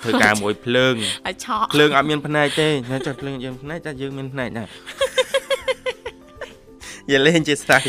[0.04, 0.96] ធ្វើការមួយភ្លើង
[1.28, 4.68] ឲ្យឆក់ភ្លើងអត់មានផ្នែកទេណាចុះភ្លើងយើងផ្នែកតែយើងមានផ្នែកដែរ
[7.12, 7.84] យាលេងជាស្រ័យ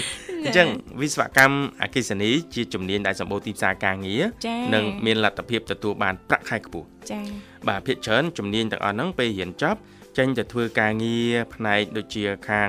[0.47, 0.69] អញ្ចឹង
[1.01, 7.21] វិស្វកម្មអគ្គិសនីជាជំនាញដែលសម្បូរទីផ្សារការងារចានិងមានលទ្ធភាពទទួលបានប្រាក់ខែខ្ពស់ចា
[7.69, 9.81] បាទភាគច្រើនជំនាញទាំងអស់ហ្នឹងពេលរៀនចប់
[10.19, 12.69] ចេញទៅធ្វើការងារផ្នែកដូចជាខាង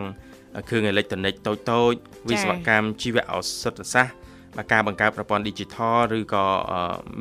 [0.70, 1.98] គ្រឿងអេលិចត្រូនិកតូចតូចៗ
[2.30, 4.16] វិស្វកម្មជីវឱសថសាស្ត្រ
[4.58, 6.46] បាទការបង្កើតប្រព័ន្ធ Digital ឬក៏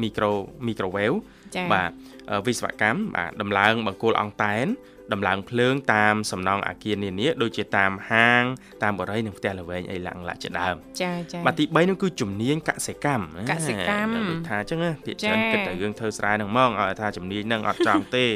[0.02, 0.32] មីក្រូ
[0.66, 1.12] មីក្រូវេវ
[1.56, 1.90] ចាបាទ
[2.30, 4.66] អឺវិស្វកម្មបាទដំឡើងបង្គោលអង្តែន
[5.12, 8.42] ដំឡើងភ្លើងតាមសំណង់អាគារនានាដូចជាតាមហាង
[8.82, 18.26] តាមបរិយានិងផ្ទះល្វែងអីឡើងឡាក់ជាដើមចាចាបាទទី3នោះគឺជំនាញកសិកម្មណាកសិកម្មដូចថាអញ្ចឹងណាភាគច្រើនចា៎គិតតែរឿងធ្វើស្រែហ្នឹងហ្មងឲ្យថាជំនាញហ្នឹងអត់ចង់ទេ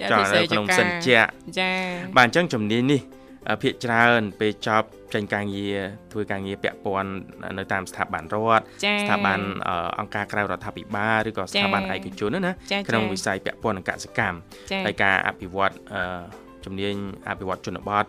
[0.00, 1.70] ចាចង់ពិសេនៅសក្នុងចកាសិនជាក់ចា
[2.16, 3.15] បាទអញ្ចឹងជំនាញនេះអឺ
[3.62, 5.78] ភាគច្រើនពេលចប់ចេញការងារ
[6.12, 7.10] ធ្វើការងារពាក់ព័ន្ធ
[7.58, 14.36] នៅតាមស្ថាប័នរដ្ឋចាស្ថាប័នអឺអង្គការក្រៅរដ្ឋាភិបាលឬក៏ស្ថាប័នចា៎ឯកជនណាណាចាក្នុងចាវិស័យពាក់ព័ន្ធនឹងកសិកម្ម
[14.70, 16.20] ចាហើយការអភិវឌ្ឍអឺ
[16.64, 16.94] ជំនាញ
[17.28, 18.04] អភិវឌ្ឍជនបទ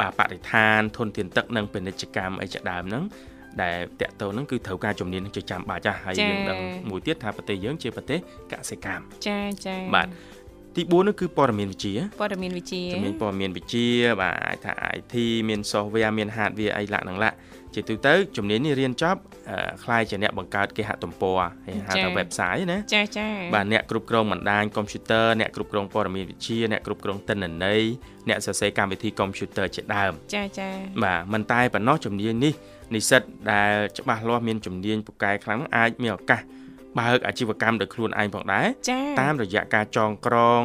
[0.00, 3.04] បាទបរិស្ថានធនធានទឹកនិងពាណិជ្ជកម្មអីជាដើមហ្នឹង
[3.62, 6.58] ដែលតកតទៅហ្នឹងគឺត្រូវការជំនាញនឹងជាចាំបាច់ចាស់ហើយយើងដឹង
[6.90, 8.18] មួយទៀតថាប្រទេសយើងជាប្រទេស
[8.52, 10.08] កសិកម្មចាចាបាទ
[10.76, 13.88] ទី4នោះគឺព័ត៌មានវិទ្យាព័ត៌មានវិទ្យាជំនាញព័ត៌មានវិទ្យា
[14.20, 15.14] បាទអាចថា IT
[15.48, 17.36] មាន software មាន hardware អីឡាក់ហ្នឹងឡាក់
[17.74, 19.20] ជាទូទៅជំនាញនេះរៀនចប់
[19.50, 27.82] អឺខ្លាយជាអ្នកបង្កើតគេហទំព័រហើយហៅថា website ណាចាចាបាទអ្នកគ្រប់គ្រងបណ្ដាញកុំព្យូទ័រអ្នកគ្រប់គ្រងព័ត៌មានវិទ្យាអ្នកគ្រប់គ្រងទិន្នន័យ
[28.28, 30.68] អ្នកសរសេរកម្មវិធីកុំព្យូទ័រជាដើមចាចា
[31.04, 32.54] បាទមិនតែប៉ុណ្ណោះជំនាញនេះ
[32.94, 33.22] និស្សិត
[33.52, 36.40] ដែលច្បាស់លាស់មានជំនាញពូកែខ្លាំងអាចមានឱកាស
[37.00, 40.64] បើកអាជីវកម្មដោយខ្លួនឯងផងដែរចាតាមរយៈការចងក្រង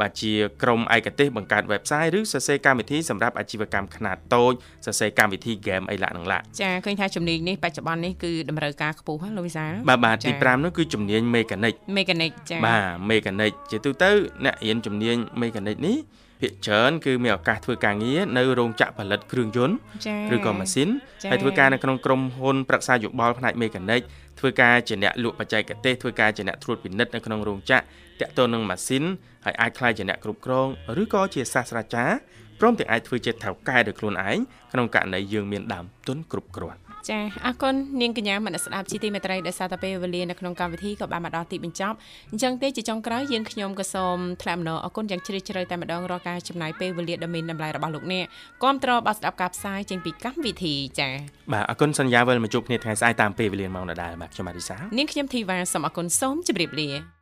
[0.00, 4.52] បាទជាក្រុមឯកទេសបង្កើត website ឬសរសេរកម្មវិធីសម្រាប់អាជីវកម្មខ្នាតតូច
[4.86, 14.10] សរសេរកម្មវិធី game អីឡាក់នឹងឡាក់ចាឃើញថាជំនាញនេះបច្ចុប្បន្ននេះគឺតម្រូវការខ្ពស់ហ្នឹងលោកវិសាលបាទបាទទីចា៎5នោះគឺជំនាញ mechanic mechanic ចាបាទ mechanic ជាទូទៅ
[14.44, 15.96] អ្នករៀនជំនាញ mechanic នេះ
[16.42, 20.88] ភាគច្រើនគឺមានឱកាសធ្វើការងារនៅរោងចក្រផលិតគ្រឿងយន្តចាឬក៏ម៉ាស៊ីន
[21.22, 24.02] ចា៎ហើយធ្វើការនៅក្នុងក្រុមហ៊ុនប្រឹក្សាយោបល់ផ្នែក mechanic
[24.38, 27.84] ធ្វើការជាអ្នកលក់បច្ចេកទេសធ្វើការជាអ្នកត្រួតពិនិត្យនៅក្នុងរោងចក្រ
[28.20, 29.04] តាក់ទងនឹងម៉ាស៊ីន
[29.44, 30.68] ហើយអាចក្លាយជាអ្នកគ្រប់គ្រង
[31.02, 32.16] ឬក៏ជាសាស្ត្រាចារ្យ
[32.60, 34.38] ព្រមទាំងអាចធ្វើជាថៅកែដោយខ្លួនឯង
[34.72, 36.80] ក្នុងករណីយើងមានដើមទុនគ្រប់គ្រាន់
[37.10, 41.96] ចាអរគុណនាងកញ្ញាមនស្សស្ដាប់ជីទីមេត្រីដែលសារតែពេលវេលានៅក្នុងកម្មវិធីក៏បានមកដល់ទីបញ្ចប់
[42.32, 48.26] អញ្ចឹងទេជាចុងក្រោយយើងខ្ញុំក៏សូមថ្លែងអំណរអគុណយ៉ាងជ្រាលជ្រៅតែម្ដងរាល់ការចំណាយពេលវេលាដ៏មានតម្លៃរបស់លោកអ្នក
[48.62, 51.08] គាំទ្របាទស្ដាប់ការផ្សាយចេញពីកម្មវិធីចា
[51.52, 57.21] បាទអរគុណសន្យាវិលមកជួបគ្នាថ្ងៃស្អែកតាមពេលវេលាម៉ោងដដែលបាទខ្ញុំបាទរីសានាងខ្ញុំធីវ៉ាសូមអគុណសូមជម្រាបលា